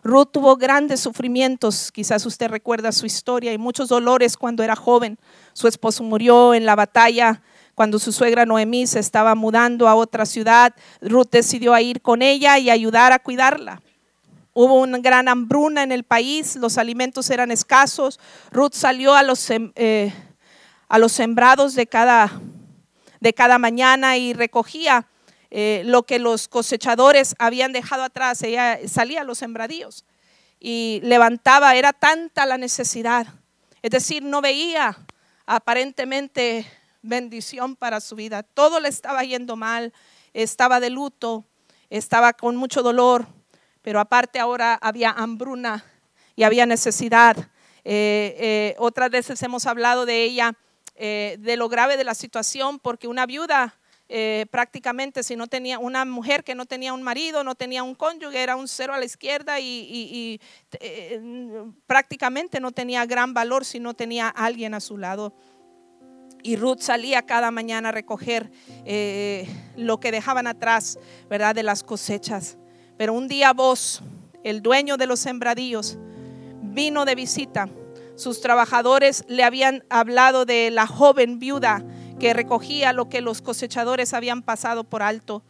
Ruth 0.05 0.33
tuvo 0.33 0.57
grandes 0.57 1.01
sufrimientos, 1.01 1.91
quizás 1.91 2.27
usted 2.27 2.49
recuerda 2.49 2.93
su 2.93 3.07
historia 3.07 3.55
y 3.55 3.59
muchos 3.59 3.89
dolores 3.89 4.37
cuando 4.37 4.63
era 4.63 4.77
joven. 4.77 5.19
Su 5.55 5.67
esposo 5.67 6.05
murió 6.05 6.53
en 6.53 6.67
la 6.67 6.77
batalla 6.77 7.41
cuando 7.75 7.99
su 7.99 8.13
suegra 8.13 8.47
Noemí 8.47 8.87
se 8.87 9.01
estaba 9.01 9.35
mudando 9.35 9.89
a 9.89 9.95
otra 9.95 10.27
ciudad. 10.27 10.75
Ruth 11.01 11.29
decidió 11.31 11.77
ir 11.79 12.01
con 12.01 12.23
ella 12.23 12.59
y 12.59 12.71
ayudar 12.71 13.13
a 13.13 13.19
cuidarla. 13.19 13.83
Hubo 14.53 14.75
una 14.75 14.99
gran 14.99 15.29
hambruna 15.29 15.83
en 15.83 15.91
el 15.91 16.05
país, 16.05 16.55
los 16.57 16.79
alimentos 16.79 17.29
eran 17.31 17.51
escasos. 17.51 18.21
Ruth 18.53 18.75
salió 18.75 19.15
a 19.15 19.25
los, 19.25 19.51
eh, 19.51 20.13
a 20.89 20.99
los 20.99 21.11
sembrados 21.11 21.75
de 21.75 21.89
cada, 21.89 22.41
de 23.21 23.35
cada 23.35 23.59
mañana 23.59 24.17
y 24.17 24.33
recogía 24.33 25.09
eh, 25.51 25.83
lo 25.85 26.05
que 26.05 26.21
los 26.21 26.47
cosechadores 26.47 27.35
habían 27.41 27.73
dejado 27.73 28.05
atrás. 28.05 28.43
Ella 28.43 28.79
salía 28.87 29.23
a 29.23 29.25
los 29.25 29.39
sembradíos 29.39 30.05
y 30.61 31.01
levantaba, 31.03 31.75
era 31.75 31.93
tanta 31.93 32.47
la 32.47 32.57
necesidad. 32.57 33.27
Es 33.83 33.91
decir, 33.91 34.23
no 34.23 34.41
veía 34.41 34.97
aparentemente 35.47 36.67
bendición 37.05 37.77
para 37.77 38.01
su 38.01 38.17
vida. 38.17 38.43
Todo 38.43 38.81
le 38.81 38.89
estaba 38.89 39.23
yendo 39.23 39.57
mal, 39.57 39.93
estaba 40.33 40.81
de 40.81 40.91
luto, 40.91 41.45
estaba 41.91 42.33
con 42.33 42.57
mucho 42.57 42.83
dolor, 42.83 43.27
pero 43.83 44.01
aparte 44.01 44.39
ahora 44.39 44.75
había 44.75 45.11
hambruna 45.11 45.85
y 46.35 46.43
había 46.43 46.67
necesidad. 46.67 47.37
Eh, 47.85 48.35
eh, 48.39 48.75
otras 48.79 49.11
veces 49.11 49.43
hemos 49.43 49.67
hablado 49.67 50.07
de 50.07 50.25
ella, 50.25 50.55
de 50.97 51.57
lo 51.57 51.69
grave 51.69 51.97
de 51.97 52.05
la 52.05 52.15
situación, 52.15 52.79
porque 52.79 53.09
una 53.09 53.27
viuda 53.27 53.75
eh, 54.07 54.45
prácticamente 54.51 55.23
si 55.23 55.35
no 55.35 55.47
tenía 55.47 55.79
una 55.79 56.05
mujer 56.05 56.45
que 56.45 56.55
no 56.55 56.67
tenía 56.67 56.93
un 56.93 57.03
marido, 57.03 57.43
no 57.43 57.55
tenía 57.55 57.83
un 57.83 57.95
cónyuge, 57.95 58.43
era 58.43 58.55
un 58.55 58.69
cero 58.69 58.93
a 58.93 58.99
la 58.99 59.07
izquierda 59.07 59.61
y, 59.61 60.41
eh, 60.79 61.21
prácticamente 61.87 62.61
no 62.61 62.71
tenía 62.71 63.07
gran 63.07 63.33
valor 63.33 63.65
si 63.65 63.81
no 63.81 63.95
tenía 63.95 64.29
alguien 64.29 64.75
a 64.75 64.81
su 64.81 64.99
lado. 64.99 65.33
Y 66.47 66.57
Ruth 66.57 66.81
salía 66.81 67.23
cada 67.23 67.51
mañana 67.51 67.89
a 67.89 67.93
recoger 67.93 68.53
eh, 68.85 69.49
lo 69.79 69.99
que 69.99 70.13
dejaban 70.13 70.47
atrás, 70.47 70.99
¿verdad? 71.31 71.55
De 71.55 71.63
las 71.63 71.83
cosechas. 71.83 72.59
Pero 72.99 73.15
un 73.15 73.29
día 73.29 73.55
vos, 73.55 74.03
el 74.43 74.61
dueño 74.61 74.99
de 74.99 75.07
los 75.07 75.21
sembradíos, 75.21 75.97
vino 76.61 77.07
de 77.07 77.15
visita. 77.15 77.71
Sus 78.15 78.43
trabajadores 78.43 79.25
le 79.27 79.43
habían 79.43 79.85
hablado 79.89 80.45
de 80.45 80.71
la 80.71 80.87
joven 80.87 81.39
viuda 81.39 81.83
que 82.21 82.35
recogía 82.35 82.93
lo 82.93 83.09
que 83.09 83.23
los 83.23 83.41
cosechadores 83.41 84.13
habían 84.13 84.43
pasado 84.43 84.85
por 84.85 85.03
alto. 85.03 85.43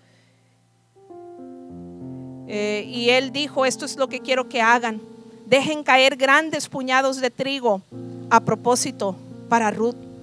Eh, 2.46 2.85
y 2.87 3.11
él 3.11 3.33
dijo, 3.33 3.66
esto 3.66 3.85
es 3.85 3.96
lo 3.96 4.09
que 4.09 4.20
quiero 4.20 4.48
que 4.48 4.62
hagan. 4.62 5.00
Dejen 5.46 5.83
caer 5.83 6.14
grandes 6.14 6.68
puñados 6.68 7.20
de 7.20 7.33
trigo 7.33 7.83
a 8.30 8.38
propósito 8.38 9.16
para 9.48 9.72
Ruth, 9.72 10.13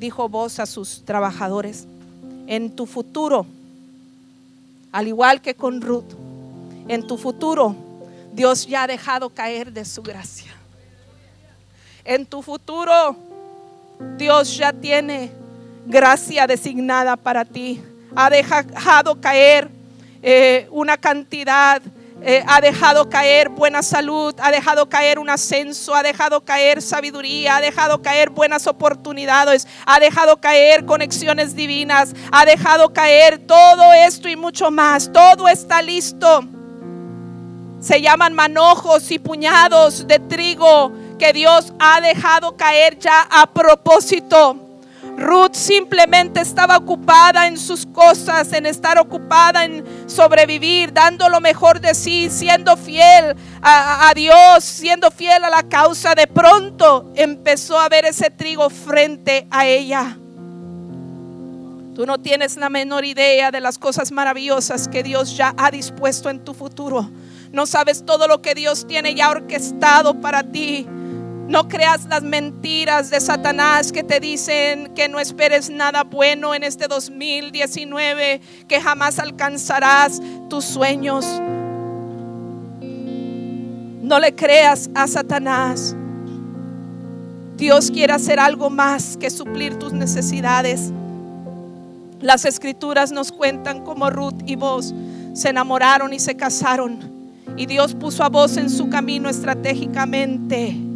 dijo 0.00 0.28
vos 0.28 0.58
a 0.58 0.66
sus 0.66 1.04
trabajadores. 1.04 1.86
En 2.46 2.74
tu 2.74 2.86
futuro, 2.86 3.46
al 4.90 5.06
igual 5.06 5.40
que 5.40 5.54
con 5.54 5.80
Ruth, 5.80 6.12
en 6.88 7.06
tu 7.06 7.16
futuro 7.16 7.76
Dios 8.32 8.66
ya 8.66 8.84
ha 8.84 8.86
dejado 8.86 9.30
caer 9.30 9.72
de 9.72 9.84
su 9.84 10.02
gracia. 10.02 10.50
En 12.04 12.26
tu 12.26 12.42
futuro 12.42 13.14
Dios 14.16 14.56
ya 14.56 14.72
tiene 14.72 15.30
gracia 15.86 16.46
designada 16.46 17.16
para 17.16 17.44
ti. 17.44 17.80
Ha 18.16 18.30
dejado 18.30 19.20
caer 19.20 19.70
eh, 20.22 20.66
una 20.70 20.96
cantidad, 20.96 21.82
eh, 22.22 22.44
ha 22.46 22.60
dejado 22.60 23.08
caer 23.08 23.48
buena 23.48 23.82
salud, 23.82 24.34
ha 24.38 24.50
dejado 24.50 24.88
caer 24.88 25.18
un 25.18 25.30
ascenso, 25.30 25.94
ha 25.94 26.02
dejado 26.02 26.44
caer 26.44 26.82
sabiduría, 26.82 27.56
ha 27.56 27.60
dejado 27.60 28.02
caer 28.02 28.30
buenas 28.30 28.66
oportunidades, 28.66 29.66
ha 29.86 29.98
dejado 29.98 30.36
caer 30.38 30.84
conexiones 30.84 31.56
divinas, 31.56 32.14
ha 32.30 32.44
dejado 32.44 32.92
caer 32.92 33.38
todo 33.46 33.92
esto 33.92 34.28
y 34.28 34.36
mucho 34.36 34.70
más. 34.70 35.10
Todo 35.12 35.48
está 35.48 35.80
listo. 35.80 36.44
Se 37.80 38.00
llaman 38.02 38.34
manojos 38.34 39.10
y 39.10 39.18
puñados 39.18 40.06
de 40.06 40.18
trigo 40.18 40.92
que 41.18 41.32
Dios 41.32 41.72
ha 41.78 42.00
dejado 42.00 42.56
caer 42.56 42.98
ya 42.98 43.26
a 43.30 43.46
propósito 43.46 44.69
Ruth 45.20 45.54
simplemente 45.54 46.40
estaba 46.40 46.78
ocupada 46.78 47.46
en 47.46 47.58
sus 47.58 47.84
cosas, 47.84 48.54
en 48.54 48.64
estar 48.64 48.98
ocupada 48.98 49.66
en 49.66 49.84
sobrevivir, 50.08 50.94
dando 50.94 51.28
lo 51.28 51.42
mejor 51.42 51.78
de 51.78 51.94
sí, 51.94 52.30
siendo 52.30 52.74
fiel 52.74 53.36
a, 53.60 54.10
Dios, 54.14 54.64
siendo 54.64 55.10
fiel 55.10 55.44
a 55.44 55.50
la 55.50 55.62
causa. 55.62 56.14
De 56.14 56.26
pronto 56.26 57.12
empezó 57.14 57.78
a 57.78 57.90
ver 57.90 58.06
ese 58.06 58.30
trigo 58.30 58.70
frente 58.70 59.46
a 59.50 59.66
ella. 59.66 60.16
Tú 61.94 62.06
no 62.06 62.16
tienes 62.18 62.56
la 62.56 62.70
menor 62.70 63.04
idea 63.04 63.50
de 63.50 63.60
las 63.60 63.76
cosas 63.76 64.10
maravillosas 64.12 64.88
que 64.88 65.02
Dios 65.02 65.36
ya 65.36 65.54
ha 65.58 65.70
dispuesto 65.70 66.30
en 66.30 66.42
tu 66.42 66.54
futuro. 66.54 67.10
No 67.52 67.66
sabes 67.66 68.06
todo 68.06 68.26
lo 68.26 68.40
que 68.40 68.54
Dios 68.54 68.86
tiene 68.86 69.14
ya 69.14 69.28
orquestado 69.28 70.18
para 70.18 70.42
ti. 70.42 70.86
No 71.50 71.66
creas 71.66 72.06
las 72.08 72.22
mentiras 72.22 73.10
de 73.10 73.20
Satanás 73.20 73.90
que 73.90 74.04
te 74.04 74.20
dicen 74.20 74.94
que 74.94 75.08
no 75.08 75.18
esperes 75.18 75.68
nada 75.68 76.04
bueno 76.04 76.54
en 76.54 76.62
este 76.62 76.86
2019, 76.86 78.40
que 78.68 78.80
jamás 78.80 79.18
alcanzarás 79.18 80.22
tus 80.48 80.64
sueños. 80.64 81.26
No 82.80 84.20
le 84.20 84.32
creas 84.36 84.90
a 84.94 85.08
Satanás. 85.08 85.96
Dios 87.56 87.90
quiere 87.90 88.12
hacer 88.12 88.38
algo 88.38 88.70
más 88.70 89.16
que 89.16 89.28
suplir 89.28 89.74
tus 89.74 89.92
necesidades. 89.92 90.92
Las 92.20 92.44
escrituras 92.44 93.10
nos 93.10 93.32
cuentan 93.32 93.82
cómo 93.82 94.08
Ruth 94.08 94.40
y 94.46 94.54
vos 94.54 94.94
se 95.32 95.48
enamoraron 95.48 96.12
y 96.12 96.20
se 96.20 96.36
casaron. 96.36 97.10
Y 97.56 97.66
Dios 97.66 97.96
puso 97.96 98.22
a 98.22 98.28
vos 98.28 98.56
en 98.56 98.70
su 98.70 98.88
camino 98.88 99.28
estratégicamente 99.28 100.89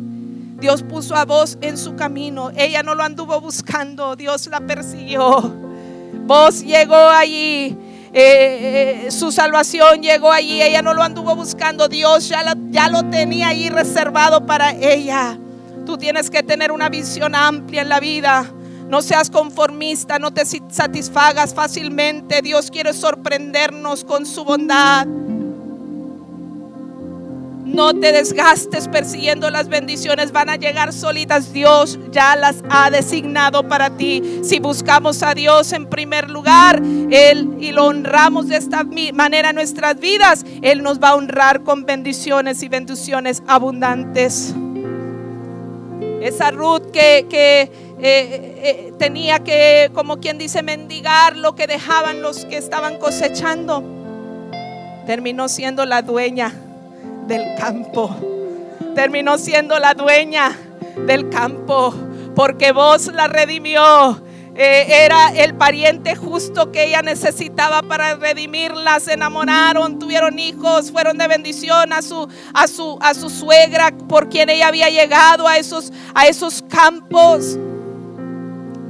Dios 0.59 0.83
puso 0.83 1.14
a 1.14 1.25
vos 1.25 1.59
en 1.61 1.77
su 1.77 1.97
camino. 1.97 2.51
Ella 2.57 2.83
no 2.83 2.95
lo 2.95 3.03
anduvo 3.03 3.40
buscando, 3.40 4.17
Dios 4.17 4.47
la 4.47 4.61
persiguió. 4.61 5.55
Vos 6.27 6.62
llegó 6.62 6.97
allí. 6.97 7.77
Eh, 8.17 9.07
eh, 9.07 9.11
su 9.11 9.33
salvación 9.33 10.01
llegó 10.01 10.31
allí, 10.31 10.62
ella 10.62 10.83
no 10.83 10.95
lo 10.95 11.03
anduvo 11.03 11.35
buscando, 11.35 11.88
Dios 11.88 12.29
ya, 12.29 12.45
ya 12.71 12.88
lo 12.88 13.11
tenía 13.11 13.49
ahí 13.49 13.69
reservado 13.69 14.47
para 14.47 14.71
ella. 14.71 15.37
Tú 15.85 15.99
tienes 15.99 16.31
que 16.31 16.45
tener 16.45 16.71
una 16.71 16.88
visión 16.88 17.35
amplia 17.35 17.83
en 17.83 17.88
la 17.88 17.99
vida. 17.99 18.49
No 18.88 19.03
seas 19.03 19.31
conformista, 19.31 20.19
no 20.19 20.33
te 20.33 20.45
satisfagas 20.45 21.55
fácilmente. 21.55 22.40
Dios 22.40 22.71
quiere 22.71 22.93
sorprendernos 22.93 24.05
con 24.05 24.25
su 24.27 24.45
bondad. 24.45 25.07
No 27.74 27.92
te 27.92 28.12
desgastes 28.12 28.87
persiguiendo 28.87 29.50
las 29.50 29.68
bendiciones, 29.68 30.30
van 30.30 30.48
a 30.48 30.54
llegar 30.54 30.92
solitas. 30.92 31.52
Dios 31.52 31.98
ya 32.12 32.37
las 32.37 32.62
ha 32.70 32.88
designado 32.88 33.66
para 33.66 33.96
ti. 33.96 34.22
Si 34.44 34.60
buscamos 34.60 35.24
a 35.24 35.34
Dios 35.34 35.72
en 35.72 35.87
primer 35.87 36.30
lugar, 36.30 36.80
Él 37.10 37.56
y 37.58 37.72
lo 37.72 37.87
honramos 37.87 38.46
de 38.46 38.58
esta 38.58 38.84
manera 39.12 39.50
en 39.50 39.56
nuestras 39.56 39.98
vidas, 39.98 40.46
Él 40.62 40.84
nos 40.84 41.00
va 41.00 41.08
a 41.08 41.14
honrar 41.16 41.64
con 41.64 41.84
bendiciones 41.84 42.62
y 42.62 42.68
bendiciones 42.68 43.42
abundantes. 43.48 44.54
Esa 46.22 46.52
Ruth 46.52 46.92
que, 46.92 47.26
eh, 47.28 47.70
eh, 47.98 48.92
tenía 49.00 49.40
que, 49.40 49.90
como 49.94 50.20
quien 50.20 50.38
dice, 50.38 50.62
mendigar 50.62 51.37
lo 51.37 51.56
que 51.56 51.66
dejaban 51.66 52.22
los 52.22 52.44
que 52.44 52.56
estaban 52.56 52.98
cosechando, 52.98 53.82
terminó 55.06 55.48
siendo 55.48 55.84
la 55.87 56.02
dueña 56.02 56.63
del 57.26 57.54
campo. 57.56 58.14
Terminó 58.94 59.38
siendo 59.38 59.78
la 59.78 59.94
dueña 59.94 60.56
del 61.06 61.28
campo 61.28 61.94
porque 62.34 62.72
vos 62.72 63.06
la 63.08 63.28
redimió. 63.28 64.22
Eh, 64.56 65.04
era 65.04 65.30
el 65.30 65.56
pariente 65.56 66.14
justo 66.14 66.70
que 66.70 66.84
ella 66.84 67.02
necesitaba 67.02 67.82
para 67.82 68.14
redimirla. 68.14 69.00
Se 69.00 69.14
enamoraron, 69.14 69.98
tuvieron 69.98 70.38
hijos, 70.38 70.92
fueron 70.92 71.18
de 71.18 71.26
bendición 71.26 71.92
a 71.92 72.02
su, 72.02 72.28
a 72.52 72.68
su, 72.68 72.96
a 73.00 73.14
su 73.14 73.30
suegra 73.30 73.90
por 74.08 74.28
quien 74.28 74.50
ella 74.50 74.68
había 74.68 74.88
llegado 74.90 75.48
a 75.48 75.58
esos, 75.58 75.92
a 76.14 76.26
esos 76.26 76.62
campos. 76.68 77.58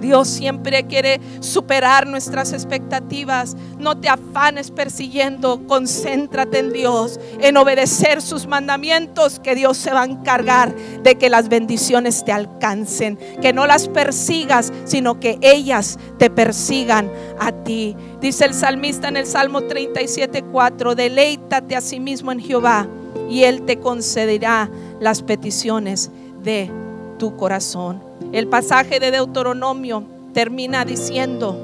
Dios 0.04 0.28
siempre 0.28 0.86
quiere 0.86 1.18
superar 1.40 2.06
nuestras 2.06 2.52
expectativas. 2.52 3.56
No 3.78 3.98
te 3.98 4.10
afanes 4.10 4.70
persiguiendo, 4.70 5.66
concéntrate 5.66 6.58
en 6.58 6.72
Dios, 6.72 7.18
en 7.40 7.56
obedecer 7.56 8.20
sus 8.20 8.46
mandamientos, 8.46 9.40
que 9.40 9.54
Dios 9.54 9.78
se 9.78 9.92
va 9.92 10.02
a 10.02 10.04
encargar 10.04 10.74
de 11.02 11.14
que 11.16 11.30
las 11.30 11.48
bendiciones 11.48 12.22
te 12.22 12.32
alcancen, 12.32 13.18
que 13.40 13.54
no 13.54 13.66
las 13.66 13.88
persigas, 13.88 14.72
sino 14.84 15.18
que 15.20 15.38
ellas 15.40 15.98
te 16.18 16.28
persigan 16.28 17.10
a 17.40 17.50
ti. 17.50 17.96
Dice 18.20 18.44
el 18.44 18.52
salmista 18.52 19.08
en 19.08 19.16
el 19.16 19.26
Salmo 19.26 19.62
37:4, 19.62 20.94
deleítate 20.94 21.76
a 21.76 21.80
sí 21.80 21.98
mismo 21.98 22.30
en 22.30 22.40
Jehová 22.40 22.86
y 23.30 23.44
él 23.44 23.62
te 23.62 23.78
concederá 23.78 24.70
las 25.00 25.22
peticiones 25.22 26.10
de 26.42 26.70
tu 27.18 27.36
corazón. 27.36 28.13
El 28.34 28.48
pasaje 28.48 28.98
de 28.98 29.12
Deuteronomio 29.12 30.02
termina 30.32 30.84
diciendo, 30.84 31.56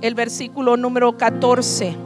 el 0.00 0.14
versículo 0.14 0.76
número 0.76 1.16
14. 1.16 1.96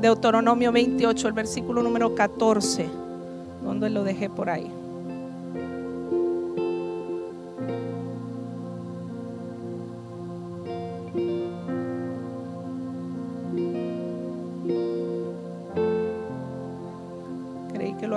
Deuteronomio 0.00 0.72
28, 0.72 1.28
el 1.28 1.34
versículo 1.34 1.82
número 1.82 2.14
14. 2.14 2.88
¿Dónde 3.62 3.90
lo 3.90 4.02
dejé 4.02 4.30
por 4.30 4.48
ahí? 4.48 4.72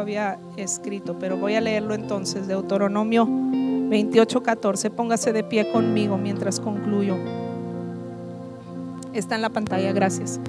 Había 0.05 0.37
escrito, 0.55 1.17
pero 1.19 1.35
voy 1.35 1.55
a 1.55 1.61
leerlo 1.61 1.95
entonces. 1.95 2.47
Deuteronomio 2.47 3.27
28, 3.27 4.43
14. 4.43 4.91
Póngase 4.91 5.33
de 5.33 5.43
pie 5.43 5.71
conmigo 5.71 6.15
mientras 6.15 6.59
concluyo. 6.59 7.15
Está 9.13 9.33
en 9.33 9.41
la 9.41 9.49
pantalla, 9.49 9.91
gracias. 9.93 10.39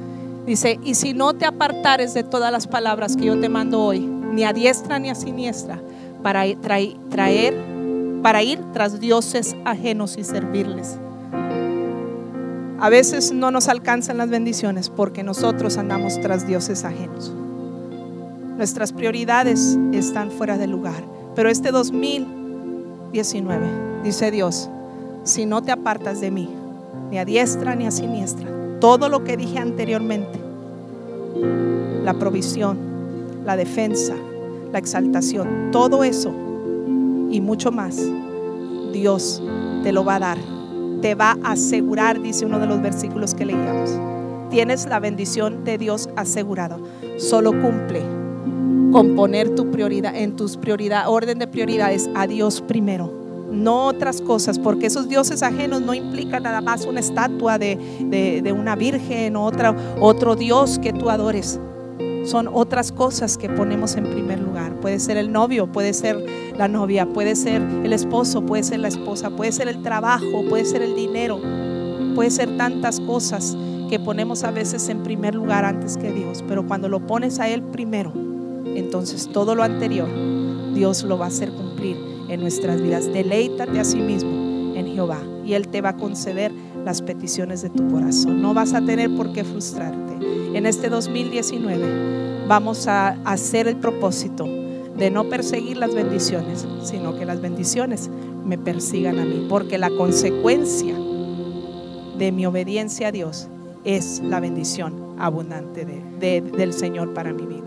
Dice, 0.45 0.79
y 0.85 0.95
si 0.95 1.15
no 1.15 1.33
te 1.33 1.47
apartares 1.47 2.13
de 2.13 2.23
todas 2.23 2.53
las 2.53 2.67
palabras 2.67 3.17
que 3.17 3.25
yo 3.25 3.41
te 3.41 3.49
mando 3.49 3.83
hoy, 3.83 4.01
ni 4.01 4.45
a 4.45 4.53
diestra 4.53 4.99
ni 4.99 5.09
a 5.09 5.15
siniestra, 5.15 5.81
para 6.23 6.45
para 8.23 8.43
ir 8.43 8.61
tras 8.75 9.01
dioses 9.01 9.57
ajenos 9.65 10.19
y 10.19 10.25
servirles. 10.25 10.99
A 12.79 12.91
veces 12.91 13.33
no 13.33 13.51
nos 13.51 13.69
alcanzan 13.69 14.19
las 14.19 14.29
bendiciones 14.29 14.91
porque 14.91 15.23
nosotros 15.23 15.79
andamos 15.79 16.21
tras 16.21 16.47
dioses 16.47 16.85
ajenos. 16.85 17.33
Nuestras 18.57 18.93
prioridades 18.93 19.79
están 19.93 20.31
fuera 20.31 20.57
de 20.57 20.67
lugar. 20.67 21.05
Pero 21.35 21.51
este 21.51 21.73
2019, 21.73 23.67
dice 24.03 24.31
Dios, 24.31 24.71
si 25.25 25.45
no 25.45 25.63
te 25.63 25.73
apartas 25.73 26.23
de 26.23 26.31
mí, 26.31 26.49
ni 27.11 27.19
a 27.19 27.27
diestra 27.27 27.75
ni 27.75 27.87
a 27.87 27.91
siniestra, 27.91 28.49
todo 28.81 29.11
lo 29.11 29.25
que 29.25 29.37
dije 29.37 29.59
anteriormente, 29.59 30.41
la 32.03 32.15
provisión, 32.15 32.79
la 33.45 33.57
defensa, 33.57 34.15
la 34.73 34.79
exaltación, 34.79 35.71
todo 35.71 36.03
eso 36.03 36.33
y 37.31 37.43
mucho 37.43 37.71
más, 37.73 38.01
Dios 38.91 39.43
te 39.83 39.93
lo 39.93 40.03
va 40.03 40.15
a 40.15 40.21
dar. 40.21 40.39
Te 41.03 41.15
va 41.15 41.37
a 41.45 41.53
asegurar, 41.53 42.23
dice 42.23 42.47
uno 42.47 42.59
de 42.59 42.67
los 42.67 42.81
versículos 42.81 43.35
que 43.35 43.45
leíamos. 43.45 43.91
Tienes 44.49 44.87
la 44.87 44.99
bendición 44.99 45.63
de 45.63 45.77
Dios 45.77 46.09
asegurado. 46.17 46.81
Solo 47.19 47.51
cumple 47.51 48.26
con 48.93 49.15
poner 49.15 49.55
tu 49.55 49.71
prioridad 49.71 50.15
en 50.17 50.37
tus 50.37 50.57
prioridad, 50.57 51.09
orden 51.09 51.39
de 51.39 51.47
prioridades 51.47 52.09
a 52.15 52.27
Dios 52.27 52.61
primero 52.61 53.27
no 53.51 53.87
otras 53.87 54.21
cosas, 54.21 54.59
porque 54.59 54.87
esos 54.87 55.09
dioses 55.09 55.43
ajenos 55.43 55.83
no 55.83 55.95
implican 55.95 56.43
nada 56.43 56.61
más 56.61 56.85
una 56.85 57.01
estatua 57.01 57.59
de, 57.59 58.55
una 58.57 58.77
virgen 58.77 59.37
o 59.37 59.45
otra, 59.45 59.75
otro 60.01 60.37
dios 60.37 60.79
que 60.79 60.93
tú 60.93 61.11
adores. 61.11 61.61
Son 62.25 62.49
otras 62.53 62.91
cosas 62.91 63.39
que 63.39 63.49
ponemos 63.49 63.95
en 63.95 64.05
primer 64.05 64.41
lugar. 64.41 64.75
Puede 64.81 64.99
ser 64.99 65.17
el 65.17 65.31
novio, 65.31 65.71
puede 65.71 65.93
ser 65.95 66.25
la 66.57 66.67
novia, 66.67 67.07
puede 67.07 67.37
ser 67.37 67.63
el 67.63 67.93
esposo, 67.93 68.45
puede 68.45 68.65
ser 68.65 68.81
la 68.81 68.89
esposa, 68.89 69.31
puede 69.31 69.53
ser 69.53 69.69
el 69.69 69.81
trabajo, 69.83 70.45
puede 70.49 70.65
ser 70.65 70.83
el 70.83 70.97
dinero, 70.97 71.41
puede 72.17 72.31
ser 72.31 72.57
tantas 72.57 72.99
cosas 72.99 73.57
que 73.89 74.01
ponemos 74.01 74.43
a 74.43 74.51
veces 74.51 74.89
en 74.89 75.05
primer 75.05 75.37
lugar 75.37 75.65
antes 75.65 75.97
que 75.97 76.13
Dios. 76.13 76.45
Pero 76.49 76.67
cuando 76.67 76.89
lo 76.89 77.07
pones 77.07 77.39
a 77.39 77.49
Él 77.49 77.63
primero, 77.63 78.13
entonces 78.97 79.29
todo 79.29 79.55
lo 79.55 79.63
anterior 79.63 80.09
Dios 80.73 81.03
lo 81.03 81.19
va 81.19 81.27
a 81.27 81.29
hacer 81.29 81.51
cumplir 81.51 81.99
en 82.31 82.41
nuestras 82.41 82.81
vidas. 82.81 83.13
Deleítate 83.13 83.79
a 83.79 83.85
sí 83.85 83.99
mismo 83.99 84.31
en 84.75 84.87
Jehová 84.87 85.21
y 85.45 85.53
Él 85.53 85.69
te 85.69 85.83
va 85.83 85.91
a 85.91 85.97
conceder 85.99 86.51
las 86.83 87.03
peticiones 87.03 87.61
de 87.61 87.69
tu 87.69 87.87
corazón. 87.91 88.41
No 88.41 88.55
vas 88.55 88.73
a 88.73 88.81
tener 88.81 89.15
por 89.15 89.35
qué 89.35 89.45
frustrarte. 89.45 90.15
En 90.55 90.65
este 90.65 90.89
2019 90.89 92.47
vamos 92.49 92.87
a 92.87 93.19
hacer 93.27 93.69
el 93.69 93.77
propósito 93.77 94.47
de 94.47 95.11
no 95.11 95.29
perseguir 95.29 95.77
las 95.77 95.95
bendiciones, 95.95 96.67
sino 96.83 97.19
que 97.19 97.27
las 97.27 97.43
bendiciones 97.43 98.09
me 98.47 98.57
persigan 98.57 99.19
a 99.19 99.27
mí, 99.27 99.45
porque 99.47 99.77
la 99.77 99.91
consecuencia 99.91 100.95
de 102.17 102.33
mi 102.33 102.47
obediencia 102.47 103.09
a 103.09 103.13
Dios 103.13 103.49
es 103.85 104.23
la 104.25 104.41
bendición 104.41 105.17
abundante 105.19 105.85
del 105.85 106.73
Señor 106.73 107.13
para 107.13 107.35
mi 107.35 107.45
vida. 107.45 107.66